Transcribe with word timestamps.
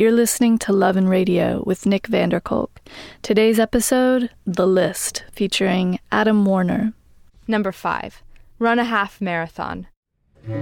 You're 0.00 0.12
listening 0.12 0.56
to 0.60 0.72
Love 0.72 0.96
and 0.96 1.10
Radio 1.10 1.62
with 1.66 1.84
Nick 1.84 2.06
van 2.06 2.30
der 2.30 2.40
Kolk. 2.40 2.80
Today's 3.20 3.58
episode, 3.58 4.30
The 4.46 4.66
List, 4.66 5.24
featuring 5.30 5.98
Adam 6.10 6.46
Warner. 6.46 6.94
Number 7.46 7.70
five, 7.70 8.22
run 8.58 8.78
a 8.78 8.84
half 8.84 9.20
marathon. 9.20 9.88
So 10.46 10.52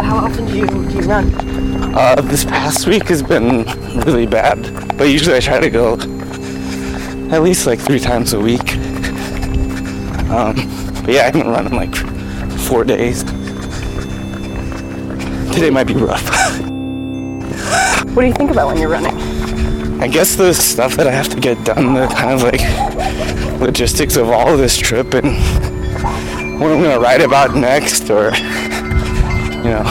how 0.00 0.18
often 0.18 0.46
do 0.46 0.56
you 0.56 0.68
do 0.68 0.94
you 0.94 1.02
run? 1.08 1.69
Uh, 1.92 2.20
this 2.20 2.44
past 2.44 2.86
week 2.86 3.08
has 3.08 3.22
been 3.22 3.64
really 4.04 4.26
bad, 4.26 4.96
but 4.96 5.04
usually 5.04 5.36
I 5.36 5.40
try 5.40 5.58
to 5.58 5.68
go 5.68 5.94
at 7.32 7.42
least 7.42 7.66
like 7.66 7.80
three 7.80 7.98
times 7.98 8.32
a 8.32 8.38
week. 8.40 8.76
Um, 10.30 10.54
but 11.04 11.14
yeah, 11.14 11.22
I 11.22 11.24
haven't 11.24 11.48
run 11.48 11.66
in 11.66 11.72
like 11.74 11.94
four 12.60 12.84
days. 12.84 13.24
Today 15.52 15.70
might 15.70 15.86
be 15.86 15.94
rough. 15.94 16.28
What 18.10 18.22
do 18.22 18.26
you 18.26 18.34
think 18.34 18.50
about 18.50 18.66
when 18.66 18.76
you're 18.76 18.88
running? 18.88 19.16
I 20.00 20.08
guess 20.08 20.34
the 20.34 20.52
stuff 20.52 20.96
that 20.96 21.06
I 21.06 21.12
have 21.12 21.28
to 21.28 21.38
get 21.38 21.64
done, 21.64 21.94
the 21.94 22.08
kind 22.08 22.30
of 22.30 22.42
like 22.42 22.60
logistics 23.60 24.16
of 24.16 24.30
all 24.30 24.52
of 24.52 24.58
this 24.58 24.76
trip 24.76 25.14
and 25.14 25.36
what 26.60 26.72
I'm 26.72 26.82
gonna 26.82 26.98
write 26.98 27.20
about 27.20 27.54
next, 27.54 28.10
or 28.10 28.34
you 28.34 29.70
know, 29.70 29.84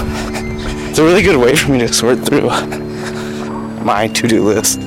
a 1.00 1.04
really 1.04 1.22
good 1.22 1.38
way 1.38 1.56
for 1.56 1.72
me 1.72 1.80
to 1.80 1.88
sort 1.94 2.20
through 2.26 2.50
my 3.86 4.08
to-do 4.08 4.44
list. 4.44 4.80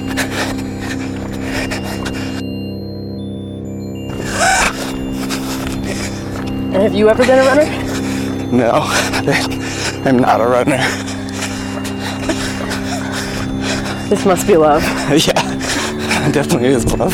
And 6.73 6.83
have 6.83 6.93
you 6.93 7.09
ever 7.09 7.25
been 7.25 7.39
a 7.39 7.45
runner? 7.45 7.65
No, 8.53 8.73
I'm 10.05 10.19
not 10.19 10.43
a 10.43 10.45
runner. 10.45 10.77
This 14.11 14.27
must 14.27 14.47
be 14.47 14.59
love. 14.59 14.83
yeah, 15.27 16.29
it 16.29 16.35
definitely 16.35 16.69
is 16.69 16.85
love. 16.99 17.13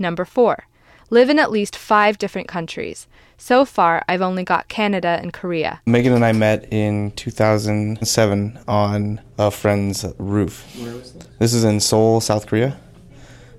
Number 0.00 0.24
four, 0.24 0.66
live 1.10 1.28
in 1.28 1.38
at 1.38 1.50
least 1.50 1.76
five 1.76 2.16
different 2.16 2.48
countries. 2.48 3.06
So 3.36 3.66
far, 3.66 4.02
I've 4.08 4.22
only 4.22 4.44
got 4.44 4.68
Canada 4.68 5.18
and 5.20 5.30
Korea. 5.30 5.82
Megan 5.84 6.14
and 6.14 6.24
I 6.24 6.32
met 6.32 6.66
in 6.72 7.10
2007 7.12 8.58
on 8.66 9.20
a 9.38 9.50
friend's 9.50 10.06
roof. 10.18 10.64
Where 10.82 10.94
was 10.94 11.12
this? 11.12 11.28
This 11.38 11.54
is 11.54 11.64
in 11.64 11.80
Seoul, 11.80 12.22
South 12.22 12.46
Korea. 12.46 12.78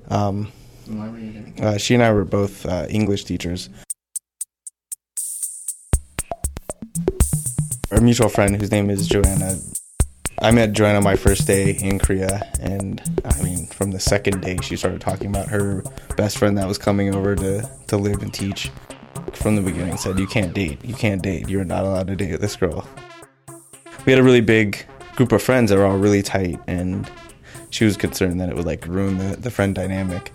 Um, 0.10 0.52
why 0.88 1.10
were 1.10 1.20
you 1.20 1.44
there? 1.58 1.68
uh, 1.68 1.78
she 1.78 1.94
and 1.94 2.02
I 2.04 2.12
were 2.12 2.26
both 2.26 2.66
uh, 2.66 2.88
English 2.90 3.26
teachers. 3.26 3.70
Our 7.92 8.02
mutual 8.02 8.30
friend, 8.30 8.60
whose 8.60 8.72
name 8.72 8.90
is 8.90 9.08
Joanna, 9.08 9.58
I 10.44 10.50
met 10.50 10.74
Joanna 10.74 11.02
my 11.02 11.16
first 11.16 11.46
day 11.46 11.70
in 11.74 12.00
Korea, 12.00 12.52
and 12.60 13.00
I 13.24 13.44
mean, 13.44 13.68
from 13.68 13.92
the 13.92 14.00
second 14.00 14.42
day, 14.42 14.58
she 14.64 14.76
started 14.76 15.00
talking 15.00 15.28
about 15.28 15.48
her 15.50 15.84
best 16.18 16.40
friend 16.40 16.58
that 16.58 16.68
was 16.68 16.80
coming 16.80 17.14
over 17.14 17.36
to, 17.36 17.70
to 17.88 17.98
live 17.98 18.24
and 18.24 18.34
teach. 18.34 18.72
From 19.34 19.56
the 19.56 19.62
beginning, 19.62 19.98
said, 19.98 20.18
You 20.18 20.26
can't 20.26 20.52
date, 20.52 20.84
you 20.84 20.96
can't 20.96 21.22
date, 21.22 21.48
you're 21.48 21.64
not 21.64 21.84
allowed 21.84 22.08
to 22.08 22.16
date 22.16 22.40
this 22.40 22.56
girl. 22.56 22.88
We 24.08 24.12
had 24.12 24.20
a 24.20 24.24
really 24.24 24.42
big 24.42 24.84
group 25.16 25.32
of 25.32 25.44
friends 25.44 25.70
that 25.70 25.78
were 25.78 25.86
all 25.86 25.98
really 25.98 26.24
tight, 26.24 26.60
and 26.66 27.10
she 27.70 27.86
was 27.86 27.96
concerned 27.96 28.42
that 28.42 28.50
it 28.50 28.56
would 28.56 28.66
like 28.66 28.88
ruin 28.88 29.20
the, 29.20 29.38
the 29.38 29.52
friend 29.52 29.76
dynamic. 29.76 30.32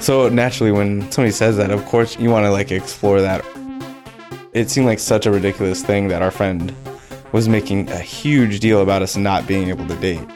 So 0.00 0.28
naturally, 0.28 0.72
when 0.72 1.02
somebody 1.12 1.30
says 1.30 1.56
that, 1.58 1.70
of 1.70 1.84
course 1.84 2.18
you 2.18 2.28
want 2.28 2.44
to 2.44 2.50
like 2.50 2.72
explore 2.72 3.20
that. 3.20 3.44
It 4.52 4.68
seemed 4.68 4.86
like 4.86 4.98
such 4.98 5.26
a 5.26 5.30
ridiculous 5.30 5.82
thing 5.82 6.08
that 6.08 6.22
our 6.22 6.32
friend 6.32 6.74
was 7.30 7.48
making 7.48 7.88
a 7.90 7.98
huge 7.98 8.58
deal 8.58 8.82
about 8.82 9.00
us 9.00 9.16
not 9.16 9.46
being 9.46 9.68
able 9.68 9.86
to 9.86 9.94
date. 9.96 10.26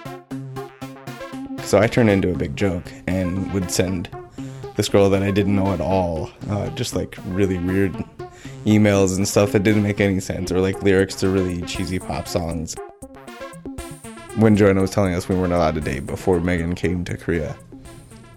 So 1.64 1.80
I 1.80 1.88
turned 1.88 2.10
into 2.10 2.30
a 2.30 2.36
big 2.36 2.54
joke 2.54 2.84
and 3.08 3.52
would 3.52 3.72
send 3.72 4.08
this 4.76 4.88
girl 4.88 5.10
that 5.10 5.24
I 5.24 5.32
didn't 5.32 5.56
know 5.56 5.72
at 5.72 5.80
all, 5.80 6.30
uh, 6.48 6.70
just 6.70 6.94
like 6.94 7.16
really 7.26 7.58
weird 7.58 7.92
emails 8.64 9.16
and 9.16 9.26
stuff 9.26 9.50
that 9.50 9.64
didn't 9.64 9.82
make 9.82 10.00
any 10.00 10.20
sense, 10.20 10.52
or 10.52 10.60
like 10.60 10.80
lyrics 10.84 11.16
to 11.16 11.28
really 11.28 11.62
cheesy 11.62 11.98
pop 11.98 12.28
songs. 12.28 12.76
When 14.36 14.56
Joanna 14.56 14.80
was 14.80 14.90
telling 14.90 15.14
us 15.14 15.28
we 15.28 15.34
weren't 15.34 15.52
allowed 15.52 15.74
to 15.74 15.80
date 15.80 16.06
before 16.06 16.38
Megan 16.38 16.76
came 16.76 17.04
to 17.06 17.16
Korea, 17.16 17.56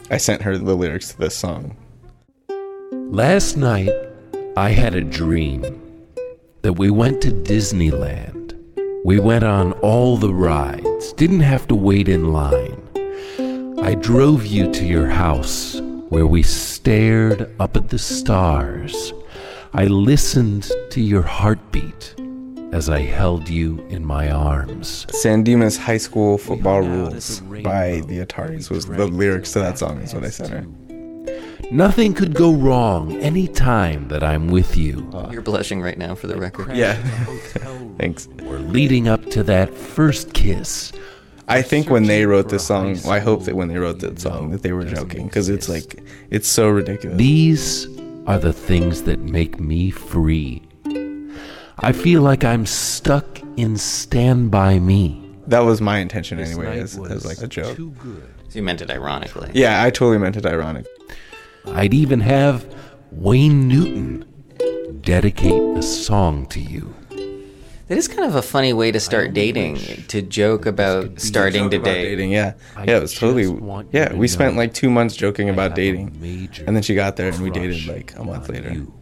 I 0.09 0.17
sent 0.17 0.41
her 0.41 0.57
the 0.57 0.75
lyrics 0.75 1.09
to 1.09 1.19
this 1.19 1.35
song. 1.35 1.77
Last 3.09 3.57
night, 3.57 3.91
I 4.57 4.71
had 4.71 4.95
a 4.95 5.01
dream 5.01 5.61
that 6.63 6.73
we 6.73 6.89
went 6.89 7.21
to 7.21 7.29
Disneyland. 7.29 8.57
We 9.05 9.19
went 9.19 9.43
on 9.43 9.73
all 9.83 10.17
the 10.17 10.33
rides, 10.33 11.13
didn't 11.13 11.41
have 11.41 11.67
to 11.67 11.75
wait 11.75 12.09
in 12.09 12.33
line. 12.33 12.81
I 13.79 13.93
drove 13.93 14.47
you 14.47 14.71
to 14.71 14.83
your 14.83 15.05
house 15.09 15.79
where 16.09 16.25
we 16.25 16.41
stared 16.41 17.53
up 17.59 17.77
at 17.77 17.89
the 17.89 17.99
stars. 17.99 19.13
I 19.75 19.85
listened 19.85 20.71
to 20.89 21.01
your 21.01 21.21
heartbeat 21.21 22.15
as 22.71 22.89
I 22.89 23.01
held 23.01 23.47
you 23.47 23.85
in 23.89 24.03
my 24.03 24.31
arms. 24.31 25.05
San 25.11 25.43
Dimas 25.43 25.77
High 25.77 25.97
School 25.97 26.39
Football 26.39 26.81
hung 26.81 27.01
out 27.01 27.13
at 27.13 27.13
Rules 27.13 27.41
by 27.61 28.01
the 28.07 28.25
Ataris 28.25 28.71
was 28.71 28.87
the 28.87 29.05
lyrics 29.05 29.53
to 29.53 29.59
that 29.59 29.77
song 29.77 29.99
is 29.99 30.15
what 30.15 30.23
I 30.23 30.31
sent 30.31 30.49
her. 30.49 30.65
Nothing 31.71 32.13
could 32.13 32.33
go 32.33 32.53
wrong 32.53 33.17
any 33.17 33.45
time 33.47 34.07
that 34.07 34.23
I'm 34.23 34.47
with 34.47 34.77
you. 34.77 35.09
You're 35.29 35.41
blushing 35.41 35.81
right 35.81 35.97
now 35.97 36.15
for 36.15 36.27
the 36.27 36.37
record. 36.37 36.75
Yeah. 36.75 36.95
Thanks. 37.97 38.29
Or 38.45 38.59
leading 38.59 39.09
up 39.09 39.25
to 39.31 39.43
that 39.43 39.73
first 39.73 40.33
kiss. 40.33 40.93
I 41.49 41.61
think 41.61 41.89
when 41.89 42.03
they 42.03 42.25
wrote 42.25 42.49
this 42.49 42.65
song, 42.65 42.97
well, 43.03 43.11
I 43.11 43.19
hope 43.19 43.43
that 43.43 43.55
when 43.55 43.67
they 43.67 43.77
wrote 43.77 43.99
that 43.99 44.19
song 44.19 44.51
that 44.51 44.63
they 44.63 44.71
were 44.71 44.85
joking 44.85 45.27
because 45.27 45.49
it's 45.49 45.67
like 45.67 46.01
it's 46.29 46.47
so 46.47 46.69
ridiculous. 46.69 47.17
These 47.17 47.87
are 48.27 48.39
the 48.39 48.53
things 48.53 49.03
that 49.03 49.19
make 49.19 49.59
me 49.59 49.89
free. 49.91 50.61
I 51.79 51.91
feel 51.91 52.21
like 52.21 52.43
I'm 52.43 52.65
stuck 52.65 53.41
in 53.57 53.77
Stand 53.77 54.51
By 54.51 54.79
Me. 54.79 55.21
that 55.47 55.59
was 55.59 55.79
my 55.79 55.99
intention 55.99 56.39
anyway, 56.39 56.65
night 56.65 56.77
as, 56.79 56.97
was 56.97 57.11
as 57.11 57.25
like 57.25 57.41
a 57.41 57.47
joke. 57.47 57.75
Too 57.75 57.91
good. 57.91 58.23
So 58.49 58.59
you 58.59 58.63
meant 58.63 58.81
it 58.81 58.89
ironically. 58.89 59.51
Yeah, 59.53 59.83
I 59.83 59.89
totally 59.89 60.17
meant 60.17 60.37
it 60.37 60.45
ironic. 60.45 60.85
I'd 61.73 61.93
even 61.93 62.19
have 62.21 62.65
Wayne 63.11 63.67
Newton 63.67 64.25
dedicate 65.01 65.61
a 65.77 65.81
song 65.83 66.45
to 66.47 66.59
you. 66.59 66.93
That 67.87 67.97
is 67.97 68.07
kind 68.09 68.25
of 68.25 68.35
a 68.35 68.41
funny 68.41 68.73
way 68.73 68.91
to 68.91 68.99
start 68.99 69.33
dating, 69.33 69.77
to 70.09 70.21
joke 70.21 70.65
about 70.65 71.21
starting 71.21 71.69
to 71.69 71.77
About 71.77 71.85
date. 71.85 72.03
dating, 72.03 72.31
yeah, 72.31 72.53
I 72.75 72.83
yeah, 72.83 72.97
it 72.97 73.01
was 73.01 73.13
totally. 73.13 73.45
Yeah, 73.93 74.13
we 74.13 74.27
spent 74.27 74.57
like 74.57 74.73
two 74.73 74.89
months 74.89 75.15
joking 75.15 75.49
I 75.49 75.53
about 75.53 75.75
dating, 75.75 76.17
and 76.65 76.75
then 76.75 76.83
she 76.83 76.95
got 76.95 77.15
there 77.15 77.29
and 77.31 77.41
we 77.41 77.49
dated 77.49 77.87
like 77.87 78.13
a 78.17 78.23
month 78.25 78.49
later. 78.49 78.73
you. 78.73 78.93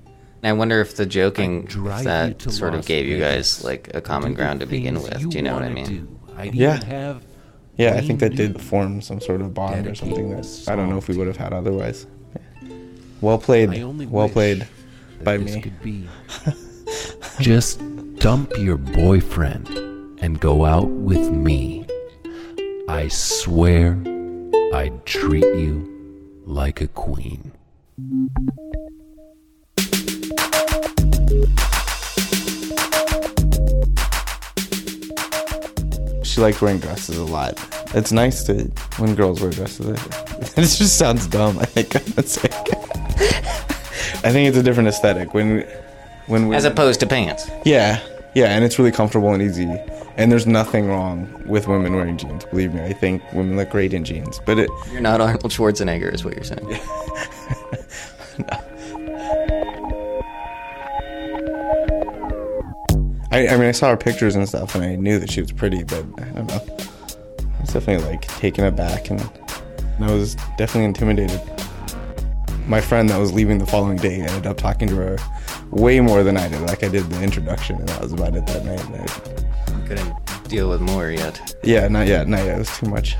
And 0.44 0.50
I 0.50 0.54
wonder 0.54 0.82
if 0.82 0.96
the 0.98 1.08
joking 1.08 1.66
if 1.68 2.04
that 2.04 2.38
to 2.40 2.52
sort 2.52 2.74
of 2.74 2.80
Las 2.82 2.86
gave 2.88 3.08
you 3.08 3.18
guys 3.18 3.64
like 3.64 3.90
a 3.96 4.02
common 4.02 4.34
the 4.34 4.36
ground 4.36 4.60
to 4.60 4.68
begin 4.68 4.98
things 4.98 5.10
with. 5.24 5.32
Do 5.32 5.38
you 5.38 5.42
know 5.44 5.56
what 5.56 5.64
I 5.64 5.70
mean? 5.70 6.20
I'd 6.38 6.54
Yeah. 6.54 6.84
have 6.84 7.24
Yeah, 7.78 7.96
I 7.96 8.02
think 8.02 8.20
that 8.20 8.36
did 8.36 8.62
form 8.62 9.02
some 9.02 9.20
sort 9.20 9.42
of 9.42 9.54
bond 9.56 9.88
or 9.88 9.96
something 9.96 10.30
a 10.32 10.36
that 10.36 10.72
I 10.72 10.76
don't 10.76 10.90
know 10.90 10.98
if 10.98 11.08
we 11.08 11.18
would 11.18 11.26
have 11.28 11.38
had 11.38 11.54
otherwise. 11.54 12.06
Well 13.26 13.40
played, 13.40 13.72
I 13.72 13.82
only 13.82 14.06
well 14.06 14.26
wish 14.26 14.34
played 14.34 14.68
by 15.24 15.38
this 15.38 15.56
me. 15.56 15.62
could 15.62 15.82
be. 15.82 16.08
Just 17.40 17.82
dump 18.18 18.56
your 18.56 18.78
boyfriend 18.78 19.68
and 20.22 20.40
go 20.40 20.64
out 20.64 20.90
with 20.90 21.32
me. 21.32 21.88
I 22.88 23.08
swear 23.08 23.94
I'd 24.76 25.02
treat 25.08 25.44
you 25.44 26.44
like 26.46 26.82
a 26.82 26.88
queen. 26.88 27.52
she 36.22 36.42
liked 36.42 36.62
wearing 36.62 36.78
dresses 36.78 37.18
a 37.18 37.26
lot. 37.26 37.58
It's 37.96 38.12
nice 38.12 38.44
to 38.44 38.72
when 38.98 39.16
girls 39.16 39.42
wear 39.42 39.50
dresses. 39.50 39.88
It 39.88 40.56
just 40.56 41.00
sounds 41.00 41.26
dumb. 41.26 41.58
I 41.58 41.66
think 41.66 41.96
I'm 41.96 42.04
gonna 42.14 42.28
say. 42.28 42.85
I 43.18 44.32
think 44.32 44.48
it's 44.48 44.58
a 44.58 44.64
different 44.64 44.90
aesthetic 44.90 45.34
when 45.34 45.68
when 46.28 46.48
we 46.48 46.56
As 46.56 46.66
opposed 46.66 47.00
to 47.02 47.08
pants. 47.08 47.50
yeah 47.66 48.02
yeah, 48.36 48.48
and 48.48 48.64
it's 48.66 48.78
really 48.78 48.92
comfortable 48.92 49.34
and 49.34 49.42
easy. 49.42 49.66
And 50.18 50.30
there's 50.30 50.46
nothing 50.46 50.88
wrong 50.88 51.44
with 51.46 51.68
women 51.70 51.96
wearing 51.96 52.18
jeans. 52.18 52.44
Believe 52.46 52.74
me, 52.74 52.82
I 52.84 52.92
think 52.92 53.24
women 53.32 53.56
look 53.56 53.70
great 53.70 53.94
in 53.94 54.04
jeans. 54.04 54.42
But 54.46 54.60
it 54.60 54.70
You're 54.92 55.00
not 55.02 55.22
Arnold 55.22 55.52
Schwarzenegger, 55.52 56.14
is 56.14 56.26
what 56.26 56.36
you're 56.36 56.44
saying. 56.44 56.68
I, 63.32 63.48
I 63.48 63.58
mean, 63.58 63.68
I 63.68 63.72
saw 63.72 63.90
her 63.90 63.98
pictures 63.98 64.36
and 64.36 64.48
stuff, 64.48 64.76
and 64.76 64.84
I 64.84 64.96
knew 64.96 65.18
that 65.20 65.32
she 65.32 65.40
was 65.42 65.54
pretty, 65.54 65.84
but 65.84 66.06
I 66.18 66.26
don't 66.26 66.48
know. 66.48 66.62
I 67.40 67.62
was 67.62 67.72
definitely 67.72 68.06
like 68.06 68.28
taken 68.28 68.66
aback, 68.66 69.10
and 69.10 69.22
I 70.02 70.12
was 70.12 70.36
definitely 70.58 70.86
intimidated. 70.86 71.42
My 72.68 72.82
friend 72.82 73.08
that 73.10 73.18
was 73.20 73.32
leaving 73.32 73.60
the 73.60 73.66
following 73.66 73.98
day 73.98 74.22
ended 74.22 74.48
up 74.48 74.58
talking 74.58 74.88
to 74.88 74.96
her 74.96 75.18
way 75.70 76.00
more 76.00 76.24
than 76.24 76.36
I 76.38 76.48
did. 76.48 76.62
Like 76.62 76.84
I 76.84 76.90
did 76.90 77.10
the 77.10 77.22
introduction, 77.22 77.78
and 77.78 77.88
that 77.90 78.02
was 78.02 78.12
about 78.14 78.36
it 78.36 78.46
that 78.48 78.66
night. 78.66 78.82
I- 78.82 79.88
Couldn't 79.88 80.16
deal 80.50 80.70
with 80.70 80.82
more 80.82 81.12
yet. 81.12 81.56
yeah, 81.64 81.88
not 81.88 82.08
yet, 82.08 82.28
not 82.28 82.44
yet. 82.44 82.56
It 82.56 82.60
was 82.60 82.78
too 82.78 82.88
much. 82.90 83.16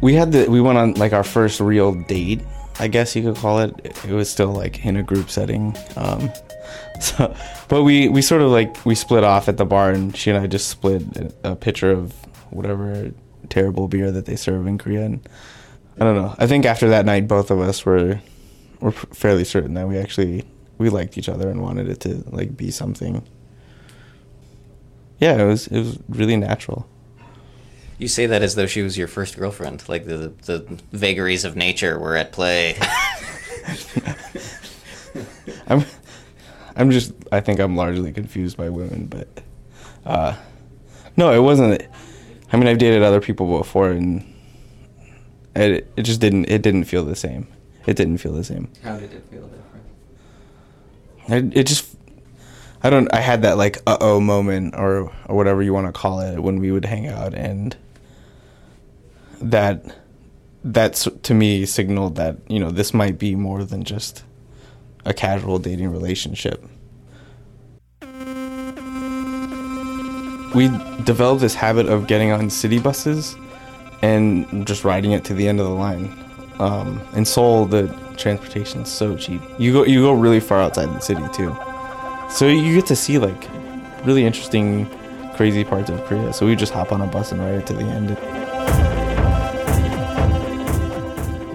we 0.00 0.14
had 0.14 0.32
the 0.32 0.46
we 0.50 0.60
went 0.60 0.78
on 0.78 0.94
like 0.94 1.12
our 1.12 1.24
first 1.24 1.60
real 1.60 1.94
date 2.04 2.40
i 2.78 2.86
guess 2.88 3.16
you 3.16 3.22
could 3.22 3.36
call 3.36 3.58
it 3.60 3.74
it 4.06 4.10
was 4.12 4.30
still 4.30 4.52
like 4.52 4.84
in 4.84 4.96
a 4.96 5.02
group 5.02 5.30
setting 5.30 5.74
um 5.96 6.30
so 7.00 7.34
but 7.68 7.82
we 7.82 8.08
we 8.08 8.20
sort 8.22 8.42
of 8.42 8.50
like 8.50 8.84
we 8.84 8.94
split 8.94 9.24
off 9.24 9.48
at 9.48 9.56
the 9.56 9.64
bar 9.64 9.90
and 9.90 10.16
she 10.16 10.30
and 10.30 10.38
i 10.38 10.46
just 10.46 10.68
split 10.68 11.02
a, 11.42 11.56
pitcher 11.56 11.90
of 11.90 12.12
whatever 12.54 13.12
terrible 13.48 13.88
beer 13.88 14.10
that 14.10 14.26
they 14.26 14.36
serve 14.36 14.66
in 14.66 14.78
korea. 14.78 15.02
And 15.04 15.28
i 16.00 16.04
don't 16.04 16.16
know. 16.16 16.34
I 16.38 16.46
think 16.46 16.64
after 16.64 16.88
that 16.88 17.04
night 17.04 17.28
both 17.28 17.50
of 17.50 17.60
us 17.60 17.84
were 17.84 18.20
were 18.80 18.92
fairly 18.92 19.44
certain 19.44 19.74
that 19.74 19.88
we 19.88 19.98
actually 19.98 20.44
we 20.78 20.88
liked 20.88 21.16
each 21.16 21.28
other 21.28 21.48
and 21.48 21.62
wanted 21.62 21.88
it 21.88 22.00
to 22.00 22.24
like 22.30 22.56
be 22.56 22.70
something. 22.70 23.26
Yeah 25.18 25.40
it 25.40 25.44
was 25.44 25.66
it 25.68 25.78
was 25.78 25.98
really 26.08 26.36
natural. 26.36 26.88
You 27.98 28.08
say 28.08 28.26
that 28.26 28.42
as 28.42 28.56
though 28.56 28.66
she 28.66 28.82
was 28.82 28.98
your 28.98 29.06
first 29.06 29.38
girlfriend, 29.38 29.88
like 29.88 30.04
the 30.06 30.32
the 30.46 30.66
vagaries 30.92 31.44
of 31.44 31.54
nature 31.56 31.98
were 31.98 32.16
at 32.16 32.32
play. 32.32 32.76
I'm 35.68 35.84
I'm 36.76 36.90
just 36.90 37.12
I 37.30 37.40
think 37.40 37.60
I'm 37.60 37.76
largely 37.76 38.12
confused 38.12 38.56
by 38.56 38.68
women, 38.68 39.06
but 39.06 39.28
uh 40.04 40.36
no, 41.16 41.32
it 41.32 41.38
wasn't 41.40 41.86
I 42.52 42.56
mean 42.56 42.68
I've 42.68 42.78
dated 42.78 43.02
other 43.02 43.20
people 43.20 43.58
before 43.58 43.90
and 43.90 44.24
it 45.56 45.90
it 45.96 46.02
just 46.02 46.20
didn't 46.20 46.46
it 46.46 46.62
didn't 46.62 46.84
feel 46.84 47.04
the 47.04 47.16
same. 47.16 47.46
It 47.86 47.96
didn't 47.96 48.18
feel 48.18 48.32
the 48.32 48.44
same. 48.44 48.70
How 48.82 48.96
did 48.96 49.12
it 49.12 49.24
feel 49.30 49.48
different? 49.48 49.84
I, 51.28 51.58
it 51.58 51.64
just 51.66 51.94
I 52.82 52.90
don't 52.90 53.12
I 53.12 53.20
had 53.20 53.42
that 53.42 53.56
like 53.56 53.78
uh 53.86 53.98
oh 54.00 54.20
moment 54.20 54.74
or 54.76 55.12
or 55.26 55.36
whatever 55.36 55.62
you 55.62 55.72
want 55.72 55.86
to 55.86 55.92
call 55.92 56.20
it 56.20 56.40
when 56.40 56.60
we 56.60 56.70
would 56.70 56.84
hang 56.84 57.06
out 57.06 57.34
and 57.34 57.76
that 59.40 59.84
that's 60.62 61.08
to 61.22 61.34
me 61.34 61.66
signaled 61.66 62.16
that 62.16 62.38
you 62.48 62.58
know 62.58 62.70
this 62.70 62.94
might 62.94 63.18
be 63.18 63.34
more 63.34 63.64
than 63.64 63.84
just 63.84 64.24
a 65.04 65.12
casual 65.12 65.58
dating 65.58 65.90
relationship. 65.90 66.64
We 70.54 70.68
developed 71.02 71.40
this 71.40 71.54
habit 71.54 71.86
of 71.86 72.06
getting 72.06 72.30
on 72.30 72.48
city 72.48 72.78
buses 72.78 73.36
and 74.02 74.66
just 74.66 74.84
riding 74.84 75.12
it 75.12 75.24
to 75.24 75.34
the 75.34 75.48
end 75.48 75.58
of 75.60 75.66
the 75.66 75.74
line. 75.74 76.16
Um, 76.60 77.00
in 77.14 77.24
Seoul, 77.24 77.66
the 77.66 77.88
transportation's 78.16 78.90
so 78.90 79.16
cheap. 79.16 79.42
You 79.58 79.72
go 79.72 79.84
you 79.84 80.02
go 80.02 80.12
really 80.12 80.38
far 80.40 80.60
outside 80.60 80.86
the 80.86 81.00
city 81.00 81.24
too, 81.32 81.56
so 82.30 82.46
you 82.46 82.76
get 82.76 82.86
to 82.86 82.96
see 82.96 83.18
like 83.18 83.48
really 84.04 84.24
interesting, 84.24 84.88
crazy 85.34 85.64
parts 85.64 85.90
of 85.90 86.04
Korea. 86.04 86.32
So 86.32 86.46
we 86.46 86.54
just 86.54 86.72
hop 86.72 86.92
on 86.92 87.00
a 87.00 87.06
bus 87.06 87.32
and 87.32 87.40
ride 87.40 87.54
it 87.54 87.66
to 87.66 87.72
the 87.72 87.82
end. 87.82 88.10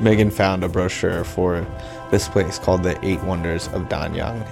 Megan 0.01 0.31
found 0.31 0.63
a 0.63 0.69
brochure 0.69 1.23
for 1.23 1.65
this 2.11 2.27
place 2.27 2.57
called 2.59 2.83
the 2.83 2.97
Eight 3.05 3.21
Wonders 3.23 3.67
of 3.67 3.83
Danyang. 3.83 4.47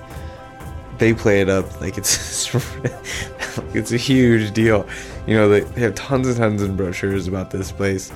They 0.97 1.13
play 1.13 1.41
it 1.41 1.49
up 1.49 1.81
like 1.81 1.97
it's 1.97 2.53
it's 3.73 3.91
a 3.91 3.97
huge 3.97 4.53
deal. 4.53 4.87
You 5.25 5.35
know, 5.35 5.49
they, 5.49 5.61
they 5.61 5.81
have 5.81 5.95
tons 5.95 6.27
and 6.27 6.37
tons 6.37 6.61
of 6.61 6.75
brochures 6.77 7.27
about 7.27 7.51
this 7.51 7.71
place. 7.71 8.11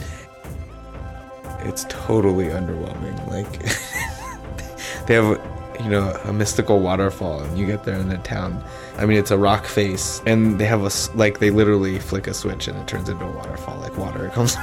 It's 1.59 1.85
totally 1.89 2.45
underwhelming. 2.45 3.27
Like 3.29 5.05
they 5.07 5.13
have, 5.13 5.39
you 5.79 5.89
know, 5.89 6.09
a 6.25 6.33
mystical 6.33 6.79
waterfall, 6.79 7.41
and 7.41 7.57
you 7.57 7.65
get 7.65 7.83
there 7.83 7.97
in 7.97 8.09
the 8.09 8.17
town. 8.19 8.63
I 8.97 9.05
mean, 9.05 9.17
it's 9.17 9.31
a 9.31 9.37
rock 9.37 9.65
face, 9.65 10.21
and 10.25 10.59
they 10.59 10.65
have 10.65 10.81
a 10.81 11.17
like 11.17 11.39
they 11.39 11.51
literally 11.51 11.99
flick 11.99 12.27
a 12.27 12.33
switch 12.33 12.67
and 12.67 12.77
it 12.77 12.87
turns 12.87 13.09
into 13.09 13.25
a 13.25 13.31
waterfall. 13.31 13.79
Like 13.79 13.97
water 13.97 14.29
comes. 14.33 14.57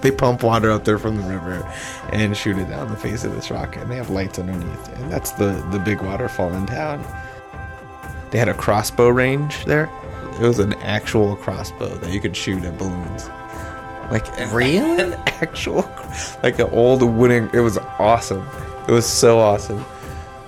they 0.00 0.10
pump 0.10 0.42
water 0.42 0.70
out 0.70 0.86
there 0.86 0.98
from 0.98 1.16
the 1.16 1.22
river 1.22 1.70
and 2.12 2.34
shoot 2.34 2.56
it 2.56 2.68
down 2.68 2.88
the 2.88 2.96
face 2.96 3.24
of 3.24 3.34
this 3.34 3.50
rock, 3.50 3.76
and 3.76 3.90
they 3.90 3.96
have 3.96 4.10
lights 4.10 4.38
underneath, 4.38 4.88
and 4.98 5.10
that's 5.10 5.32
the 5.32 5.66
the 5.70 5.78
big 5.78 6.02
waterfall 6.02 6.52
in 6.52 6.66
town. 6.66 7.04
They 8.30 8.38
had 8.38 8.48
a 8.48 8.54
crossbow 8.54 9.08
range 9.08 9.64
there. 9.64 9.90
It 10.40 10.46
was 10.46 10.58
an 10.58 10.74
actual 10.74 11.36
crossbow 11.36 11.88
that 11.96 12.12
you 12.12 12.20
could 12.20 12.36
shoot 12.36 12.64
at 12.64 12.78
balloons. 12.78 13.28
Like 14.10 14.26
Really? 14.52 15.00
an 15.02 15.12
actual, 15.26 15.88
like 16.42 16.58
an 16.58 16.70
old 16.70 17.02
wooden. 17.02 17.50
It 17.52 17.60
was 17.60 17.78
awesome. 17.98 18.46
It 18.88 18.92
was 18.92 19.06
so 19.06 19.38
awesome. 19.38 19.84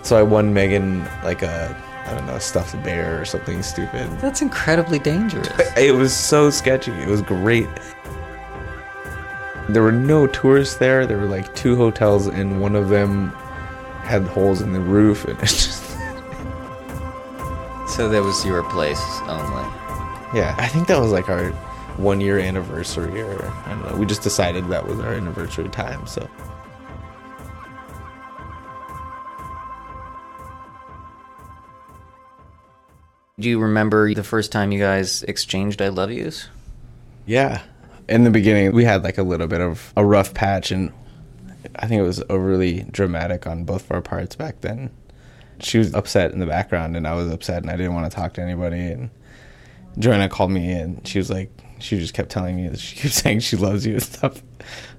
So 0.02 0.16
I 0.16 0.22
won 0.22 0.52
Megan 0.52 1.04
like 1.22 1.42
a, 1.42 1.76
I 2.06 2.14
don't 2.14 2.26
know, 2.26 2.38
stuffed 2.38 2.80
bear 2.82 3.20
or 3.20 3.24
something 3.24 3.62
stupid. 3.62 4.10
That's 4.20 4.42
incredibly 4.42 4.98
dangerous. 4.98 5.48
It 5.76 5.94
was 5.94 6.14
so 6.14 6.50
sketchy. 6.50 6.92
It 6.92 7.08
was 7.08 7.22
great. 7.22 7.68
There 9.68 9.82
were 9.82 9.92
no 9.92 10.26
tourists 10.26 10.76
there. 10.76 11.06
There 11.06 11.18
were 11.18 11.26
like 11.26 11.54
two 11.54 11.76
hotels, 11.76 12.26
and 12.26 12.60
one 12.60 12.74
of 12.74 12.88
them 12.88 13.28
had 14.02 14.22
holes 14.24 14.60
in 14.60 14.72
the 14.72 14.80
roof, 14.80 15.24
and 15.24 15.38
it's 15.42 15.64
just 15.64 15.81
So 17.96 18.08
that 18.08 18.22
was 18.22 18.44
your 18.44 18.62
place 18.70 19.02
only. 19.22 19.68
yeah. 20.34 20.54
I 20.58 20.66
think 20.66 20.88
that 20.88 20.98
was 20.98 21.12
like 21.12 21.28
our 21.28 21.50
one 21.98 22.22
year 22.22 22.38
anniversary, 22.38 23.20
or 23.20 23.44
I 23.66 23.68
don't 23.68 23.86
know. 23.86 23.96
We 23.96 24.06
just 24.06 24.22
decided 24.22 24.68
that 24.68 24.86
was 24.86 24.98
our 25.00 25.12
anniversary 25.12 25.68
time. 25.68 26.06
So 26.06 26.26
Do 33.38 33.48
you 33.48 33.58
remember 33.60 34.14
the 34.14 34.22
first 34.22 34.52
time 34.52 34.72
you 34.72 34.78
guys 34.78 35.22
exchanged 35.24 35.82
I 35.82 35.88
love 35.88 36.10
yous? 36.10 36.48
Yeah. 37.26 37.62
In 38.08 38.24
the 38.24 38.30
beginning, 38.30 38.72
we 38.72 38.84
had 38.84 39.02
like 39.02 39.18
a 39.18 39.22
little 39.22 39.46
bit 39.48 39.60
of 39.60 39.92
a 39.96 40.04
rough 40.04 40.32
patch, 40.32 40.70
and 40.70 40.92
I 41.76 41.86
think 41.86 41.98
it 42.00 42.04
was 42.04 42.22
overly 42.30 42.84
dramatic 42.90 43.46
on 43.46 43.64
both 43.64 43.84
of 43.84 43.92
our 43.92 44.00
parts 44.00 44.36
back 44.36 44.60
then. 44.60 44.90
She 45.62 45.78
was 45.78 45.94
upset 45.94 46.32
in 46.32 46.38
the 46.38 46.46
background, 46.46 46.96
and 46.96 47.06
I 47.06 47.14
was 47.14 47.30
upset, 47.30 47.62
and 47.62 47.70
I 47.70 47.76
didn't 47.76 47.94
want 47.94 48.10
to 48.10 48.14
talk 48.14 48.34
to 48.34 48.42
anybody. 48.42 48.80
And 48.80 49.10
Joanna 49.98 50.28
called 50.28 50.50
me, 50.50 50.72
and 50.72 51.06
she 51.06 51.18
was 51.18 51.30
like, 51.30 51.50
she 51.78 51.98
just 51.98 52.14
kept 52.14 52.30
telling 52.30 52.56
me 52.56 52.68
that 52.68 52.78
she 52.80 52.96
kept 53.00 53.14
saying 53.14 53.40
she 53.40 53.56
loves 53.56 53.86
you 53.86 53.94
and 53.94 54.02
stuff. 54.02 54.42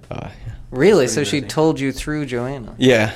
Uh, 0.09 0.29
Really? 0.71 1.07
So 1.07 1.23
she 1.23 1.39
told 1.41 1.79
you 1.79 1.91
through 1.91 2.25
Joanna? 2.25 2.73
yeah, 2.79 3.15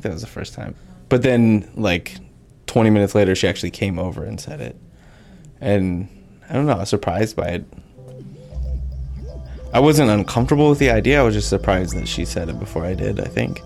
that 0.00 0.12
was 0.12 0.20
the 0.22 0.26
first 0.26 0.52
time. 0.52 0.74
But 1.08 1.22
then, 1.22 1.70
like, 1.76 2.16
20 2.66 2.90
minutes 2.90 3.14
later, 3.14 3.36
she 3.36 3.46
actually 3.46 3.70
came 3.70 4.00
over 4.00 4.24
and 4.24 4.40
said 4.40 4.60
it. 4.60 4.76
And 5.60 6.08
I 6.50 6.54
don't 6.54 6.66
know, 6.66 6.72
I 6.72 6.78
was 6.78 6.88
surprised 6.88 7.36
by 7.36 7.48
it. 7.50 7.64
I 9.72 9.78
wasn't 9.78 10.10
uncomfortable 10.10 10.70
with 10.70 10.80
the 10.80 10.90
idea, 10.90 11.20
I 11.20 11.22
was 11.22 11.34
just 11.34 11.48
surprised 11.48 11.94
that 11.96 12.08
she 12.08 12.24
said 12.24 12.48
it 12.48 12.58
before 12.58 12.84
I 12.84 12.94
did, 12.94 13.20
I 13.20 13.24
think. 13.28 13.60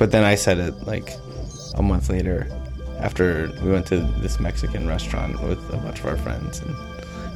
But 0.00 0.12
then 0.12 0.24
I 0.24 0.34
said 0.34 0.56
it, 0.56 0.86
like, 0.86 1.12
a 1.74 1.82
month 1.82 2.08
later 2.08 2.48
after 3.00 3.52
we 3.62 3.70
went 3.70 3.86
to 3.88 3.98
this 4.18 4.40
Mexican 4.40 4.88
restaurant 4.88 5.42
with 5.42 5.58
a 5.74 5.76
bunch 5.76 6.00
of 6.00 6.06
our 6.06 6.16
friends 6.16 6.60
and 6.60 6.74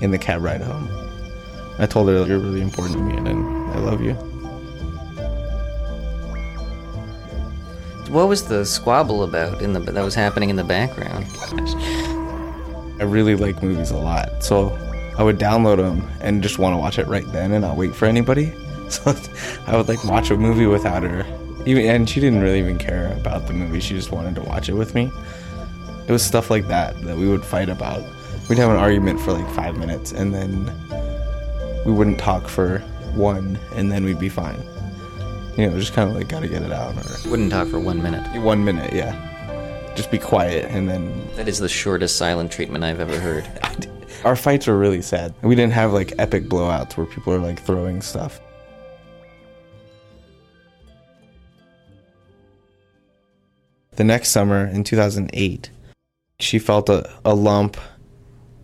in 0.03 0.13
the 0.13 0.17
cab 0.19 0.43
ride 0.43 0.63
home. 0.63 0.89
I 1.79 1.85
told 1.85 2.09
her, 2.09 2.25
You're 2.25 2.39
really 2.39 2.63
important 2.63 2.97
to 2.97 3.03
me 3.03 3.19
and 3.19 3.71
I 3.71 3.79
love 3.81 4.01
you. 4.01 4.15
What 8.11 8.29
was 8.29 8.49
the 8.49 8.65
squabble 8.65 9.25
about 9.25 9.61
in 9.61 9.75
the 9.75 9.81
that 9.81 10.03
was 10.03 10.15
happening 10.15 10.49
in 10.49 10.57
the 10.57 10.65
background? 10.65 11.27
I 12.99 13.05
really 13.05 13.35
like 13.35 13.63
movies 13.63 13.91
a 13.91 13.99
lot, 13.99 14.43
so 14.43 14.71
I 15.19 15.23
would 15.23 15.39
download 15.39 15.77
them 15.77 16.09
and 16.23 16.43
just 16.43 16.59
want 16.59 16.73
to 16.73 16.79
watch 16.79 16.99
it 16.99 17.07
right 17.09 17.31
then 17.31 17.53
and 17.53 17.61
not 17.61 17.77
wait 17.77 17.95
for 17.95 18.07
anybody. 18.07 18.55
So 18.91 19.17
I 19.67 19.77
would 19.77 19.89
like 19.89 20.05
watch 20.05 20.31
a 20.31 20.37
movie 20.37 20.67
without 20.67 21.03
her, 21.03 21.25
Even 21.67 21.87
and 21.87 22.09
she 22.09 22.21
didn't 22.21 22.41
really 22.41 22.59
even 22.59 22.79
care 22.79 23.13
about 23.13 23.47
the 23.47 23.53
movie. 23.53 23.81
She 23.81 23.95
just 23.95 24.13
wanted 24.13 24.35
to 24.37 24.43
watch 24.43 24.69
it 24.69 24.75
with 24.75 24.95
me. 24.95 25.11
It 26.07 26.13
was 26.13 26.23
stuff 26.23 26.51
like 26.51 26.69
that 26.69 27.01
that 27.03 27.17
we 27.17 27.27
would 27.29 27.45
fight 27.45 27.69
about. 27.69 28.03
We'd 28.49 28.59
have 28.59 28.71
an 28.71 28.77
argument 28.77 29.21
for 29.21 29.33
like 29.33 29.49
five 29.55 29.77
minutes, 29.79 30.13
and 30.13 30.35
then 30.35 30.67
we 31.87 31.93
wouldn't 31.93 32.19
talk 32.19 32.49
for 32.49 32.81
one, 33.15 33.59
and 33.75 33.91
then 33.91 34.05
we'd 34.05 34.19
be 34.19 34.29
fine. 34.29 34.61
You 35.57 35.71
know, 35.71 35.79
just 35.79 35.95
kind 35.95 36.11
of 36.11 36.17
like 36.17 36.29
gotta 36.29 36.49
get 36.49 36.63
it 36.63 36.73
out. 36.73 36.95
Or 36.97 37.31
Wouldn't 37.31 37.51
talk 37.53 37.69
for 37.69 37.79
one 37.79 38.03
minute. 38.03 38.43
one 38.43 38.65
minute, 38.65 38.93
yeah. 38.93 39.31
Just 39.95 40.11
be 40.11 40.19
quiet, 40.19 40.67
and 40.71 40.89
then 40.89 41.27
That 41.37 41.49
is 41.49 41.59
the 41.59 41.69
shortest 41.69 42.17
silent 42.17 42.51
treatment 42.51 42.85
I've 42.85 43.01
ever 43.01 43.19
heard. 43.19 43.49
our 44.25 44.37
fights 44.37 44.67
were 44.67 44.77
really 44.77 45.01
sad. 45.01 45.33
We 45.43 45.55
didn't 45.55 45.73
have 45.73 45.93
like 45.93 46.13
epic 46.19 46.45
blowouts 46.45 46.97
where 46.97 47.07
people 47.07 47.33
are 47.33 47.39
like 47.39 47.61
throwing 47.63 48.03
stuff. 48.03 48.41
The 53.97 54.05
next 54.05 54.31
summer 54.31 54.67
in 54.67 54.83
2008, 54.83 55.71
she 56.41 56.59
felt 56.59 56.89
a, 56.89 57.09
a 57.25 57.35
lump 57.35 57.77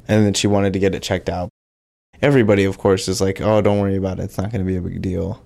and 0.09 0.27
then 0.27 0.35
she 0.35 0.49
wanted 0.49 0.73
to 0.73 0.79
get 0.81 0.95
it 0.95 1.03
checked 1.03 1.29
out. 1.29 1.51
Everybody, 2.21 2.65
of 2.65 2.79
course, 2.79 3.07
is 3.07 3.21
like, 3.21 3.41
oh, 3.41 3.63
don't 3.63 3.79
worry 3.79 3.97
about 3.97 4.19
it. 4.19 4.25
It's 4.25 4.39
not 4.39 4.51
going 4.51 4.65
to 4.65 4.71
be 4.71 4.77
a 4.77 4.83
big 4.83 5.01
deal. 5.01 5.43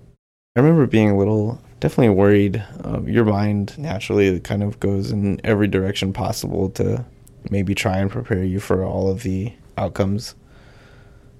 I 0.55 0.61
remember 0.61 0.87
being 0.87 1.11
a 1.11 1.17
little, 1.17 1.61
definitely 1.79 2.15
worried. 2.15 2.63
Um, 2.83 3.07
your 3.07 3.25
mind 3.25 3.77
naturally 3.77 4.39
kind 4.39 4.63
of 4.63 4.79
goes 4.79 5.11
in 5.11 5.39
every 5.43 5.67
direction 5.67 6.13
possible 6.13 6.69
to 6.71 7.05
maybe 7.51 7.75
try 7.75 7.97
and 7.97 8.09
prepare 8.09 8.43
you 8.43 8.59
for 8.59 8.83
all 8.83 9.09
of 9.09 9.21
the 9.21 9.53
outcomes. 9.77 10.33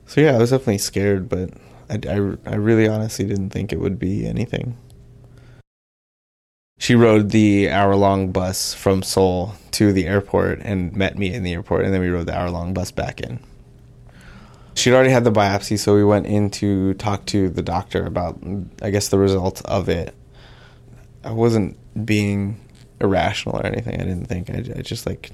So 0.05 0.21
yeah, 0.21 0.35
I 0.35 0.37
was 0.37 0.51
definitely 0.51 0.77
scared, 0.77 1.27
but 1.27 1.49
I, 1.89 1.99
I, 2.07 2.51
I 2.51 2.55
really 2.55 2.87
honestly 2.87 3.25
didn't 3.25 3.49
think 3.49 3.73
it 3.73 3.79
would 3.79 3.97
be 3.97 4.27
anything. 4.27 4.77
She 6.77 6.93
rode 6.93 7.31
the 7.31 7.69
hour 7.69 7.95
long 7.95 8.31
bus 8.31 8.73
from 8.73 9.01
Seoul 9.01 9.55
to 9.71 9.93
the 9.93 10.05
airport 10.07 10.59
and 10.59 10.95
met 10.95 11.17
me 11.17 11.33
in 11.33 11.43
the 11.43 11.53
airport, 11.53 11.85
and 11.85 11.93
then 11.93 12.01
we 12.01 12.09
rode 12.09 12.27
the 12.27 12.37
hour 12.37 12.49
long 12.49 12.73
bus 12.73 12.91
back 12.91 13.21
in. 13.21 13.39
She'd 14.75 14.93
already 14.93 15.09
had 15.09 15.23
the 15.23 15.31
biopsy, 15.31 15.79
so 15.79 15.95
we 15.95 16.03
went 16.03 16.27
in 16.27 16.49
to 16.51 16.93
talk 16.95 17.25
to 17.27 17.49
the 17.49 17.61
doctor 17.61 18.05
about, 18.05 18.39
I 18.81 18.89
guess, 18.89 19.07
the 19.07 19.17
result 19.17 19.63
of 19.65 19.87
it. 19.87 20.13
I 21.23 21.31
wasn't 21.31 21.77
being 22.05 22.59
irrational 22.99 23.57
or 23.57 23.65
anything. 23.65 23.95
I 23.95 24.03
didn't 24.03 24.25
think. 24.25 24.49
I, 24.49 24.57
I 24.77 24.81
just 24.81 25.05
like, 25.05 25.31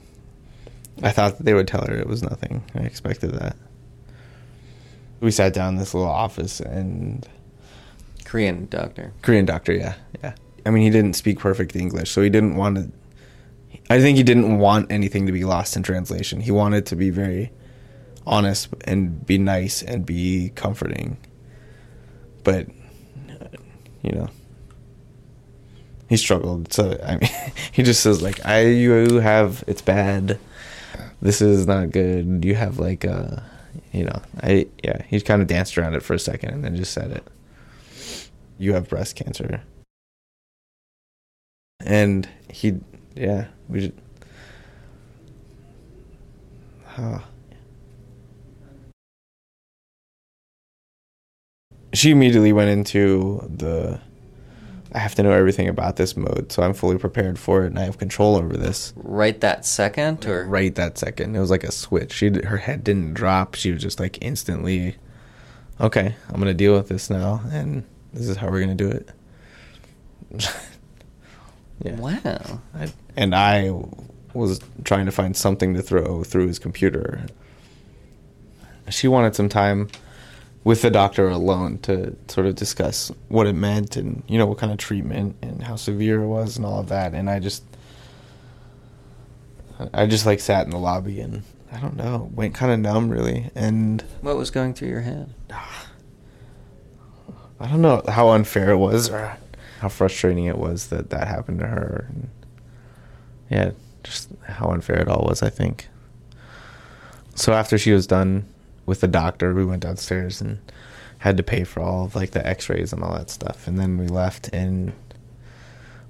I 1.02 1.12
thought 1.12 1.38
that 1.38 1.44
they 1.44 1.56
would 1.56 1.68
tell 1.68 1.86
her 1.86 1.96
it 1.96 2.08
was 2.08 2.22
nothing. 2.22 2.64
I 2.76 2.80
expected 2.80 3.32
that. 3.32 3.56
We 5.22 5.32
sat 5.32 5.54
down 5.54 5.74
in 5.74 5.80
this 5.80 5.96
little 5.96 6.10
office 6.10 6.60
and 6.60 7.28
Korean 8.26 8.68
doctor. 8.68 9.12
Korean 9.24 9.46
doctor, 9.46 9.74
yeah, 9.74 9.96
yeah. 10.24 10.36
I 10.66 10.70
mean, 10.70 10.84
he 10.84 10.90
didn't 10.90 11.14
speak 11.14 11.40
perfect 11.40 11.76
English, 11.76 12.12
so 12.12 12.22
he 12.22 12.30
didn't 12.30 12.56
want 12.56 12.78
to. 12.78 12.92
I 13.90 14.00
think 14.00 14.18
he 14.18 14.24
didn't 14.24 14.60
want 14.60 14.92
anything 14.92 15.26
to 15.26 15.32
be 15.32 15.44
lost 15.44 15.76
in 15.76 15.84
translation. 15.84 16.40
He 16.42 16.52
wanted 16.52 16.86
to 16.88 16.96
be 16.96 17.10
very 17.10 17.52
honest 18.26 18.70
and 18.86 19.26
be 19.26 19.38
nice 19.38 19.82
and 19.82 20.06
be 20.06 20.52
comforting. 20.56 21.18
But, 22.44 22.68
you 24.02 24.12
know, 24.12 24.30
he 26.12 26.18
struggled. 26.18 26.72
So 26.74 27.00
I 27.04 27.18
mean, 27.18 27.30
he 27.72 27.84
just 27.84 28.02
says 28.02 28.22
like, 28.22 28.46
"I 28.46 28.66
you 28.66 29.20
have 29.20 29.64
it's 29.66 29.82
bad. 29.82 30.40
This 31.22 31.42
is 31.42 31.68
not 31.68 31.92
good. 31.92 32.44
You 32.44 32.56
have 32.56 32.80
like 32.80 33.06
uh, 33.06 33.38
you 33.94 34.06
know, 34.06 34.22
I 34.42 34.68
yeah." 34.84 35.04
He 35.08 35.22
kind 35.22 35.42
of 35.42 35.48
danced 35.48 35.78
around 35.78 35.94
it 35.96 36.04
for 36.04 36.14
a 36.14 36.20
second 36.20 36.50
and 36.54 36.66
then 36.66 36.76
just 36.76 36.94
said 36.94 37.12
it. 37.12 37.24
You 38.58 38.74
have 38.74 38.90
breast 38.90 39.16
cancer. 39.16 39.62
And 41.86 42.28
he, 42.50 42.80
yeah, 43.16 43.48
we 43.68 43.80
just. 43.82 43.94
Oh. 46.98 47.24
She 51.94 52.12
immediately 52.12 52.54
went 52.54 52.70
into 52.70 53.48
the 53.50 54.00
I 54.94 55.00
have 55.00 55.16
to 55.16 55.24
know 55.24 55.32
everything 55.32 55.70
about 55.70 55.96
this 55.96 56.18
mode, 56.18 56.52
so 56.52 56.64
I'm 56.64 56.74
fully 56.74 56.98
prepared 56.98 57.40
for 57.40 57.64
it 57.64 57.68
and 57.68 57.80
I 57.80 57.84
have 57.84 57.98
control 57.98 58.36
over 58.36 58.58
this. 58.58 58.92
Right 58.98 59.40
that 59.40 59.66
second, 59.66 60.26
or 60.26 60.46
Right 60.46 60.76
that 60.76 60.98
second, 60.98 61.34
it 61.36 61.40
was 61.40 61.50
like 61.50 61.64
a 61.64 61.72
switch. 61.72 62.12
She 62.12 62.30
her 62.44 62.58
head 62.58 62.84
didn't 62.84 63.14
drop. 63.14 63.56
She 63.56 63.72
was 63.72 63.82
just 63.82 64.02
like 64.02 64.18
instantly, 64.22 64.98
okay, 65.80 66.16
I'm 66.28 66.40
gonna 66.40 66.54
deal 66.54 66.74
with 66.74 66.90
this 66.90 67.10
now, 67.10 67.42
and 67.52 67.86
this 68.12 68.28
is 68.28 68.38
how 68.38 68.50
we're 68.50 68.60
gonna 68.60 68.76
do 68.76 68.90
it. 68.90 69.10
yeah. 71.84 71.96
wow. 71.96 72.62
I, 72.76 72.92
and 73.16 73.36
I 73.36 73.72
was 74.34 74.62
trying 74.84 75.06
to 75.06 75.12
find 75.12 75.36
something 75.36 75.74
to 75.74 75.82
throw 75.82 76.24
through 76.24 76.48
his 76.48 76.60
computer. 76.60 77.26
She 78.90 79.08
wanted 79.08 79.36
some 79.36 79.50
time 79.50 79.90
with 80.64 80.82
the 80.82 80.92
doctor 80.92 81.28
alone 81.30 81.80
to 81.80 82.16
sort 82.28 82.46
of 82.46 82.56
discuss 82.56 83.12
what 83.30 83.48
it 83.48 83.54
meant 83.54 83.98
and 83.98 84.22
you 84.28 84.38
know 84.38 84.46
what 84.46 84.60
kind 84.60 84.72
of 84.72 84.78
treatment 84.78 85.36
and 85.42 85.64
how 85.64 85.76
severe 85.76 86.22
it 86.22 86.28
was 86.28 86.58
and 86.58 86.66
all 86.66 86.80
of 86.80 86.90
that. 86.90 87.14
And 87.14 87.30
I 87.30 87.40
just, 87.40 87.64
I 89.94 90.06
just 90.06 90.26
like 90.26 90.40
sat 90.40 90.66
in 90.66 90.72
the 90.72 90.78
lobby 90.78 91.20
and 91.20 91.44
I 91.72 91.80
don't 91.80 91.96
know, 91.96 92.30
went 92.34 92.54
kind 92.54 92.72
of 92.72 92.80
numb 92.80 93.10
really. 93.10 93.50
And 93.56 94.04
What 94.22 94.38
was 94.38 94.52
going 94.52 94.74
through 94.74 94.90
your 94.90 95.02
head? 95.02 95.34
I 97.60 97.68
don't 97.68 97.82
know 97.82 98.02
how 98.08 98.30
unfair 98.30 98.72
it 98.72 98.78
was 98.78 99.10
or 99.10 99.38
how 99.82 99.90
frustrating 99.90 100.46
it 100.46 100.60
was 100.60 100.88
that 100.90 101.10
that 101.10 101.28
happened 101.28 101.60
to 101.60 101.66
her. 101.66 102.06
And 102.10 102.30
yeah, 103.50 103.72
just 104.04 104.30
how 104.48 104.68
unfair 104.68 105.00
it 105.00 105.08
all 105.08 105.26
was, 105.28 105.42
I 105.42 105.50
think. 105.50 105.88
So 107.34 107.54
after 107.54 107.80
she 107.80 107.92
was 107.92 108.06
done 108.06 108.46
with 108.86 109.02
the 109.02 109.08
doctor, 109.08 109.56
we 109.56 109.66
went 109.66 109.82
downstairs 109.82 110.40
and 110.40 110.60
had 111.18 111.36
to 111.38 111.42
pay 111.42 111.64
for 111.64 111.80
all 111.80 112.06
of 112.06 112.16
like 112.16 112.30
the 112.30 112.46
x-rays 112.46 112.94
and 112.94 113.04
all 113.04 113.14
that 113.14 113.32
stuff. 113.32 113.68
And 113.68 113.80
then 113.80 113.98
we 113.98 114.06
left 114.06 114.50
and 114.54 114.94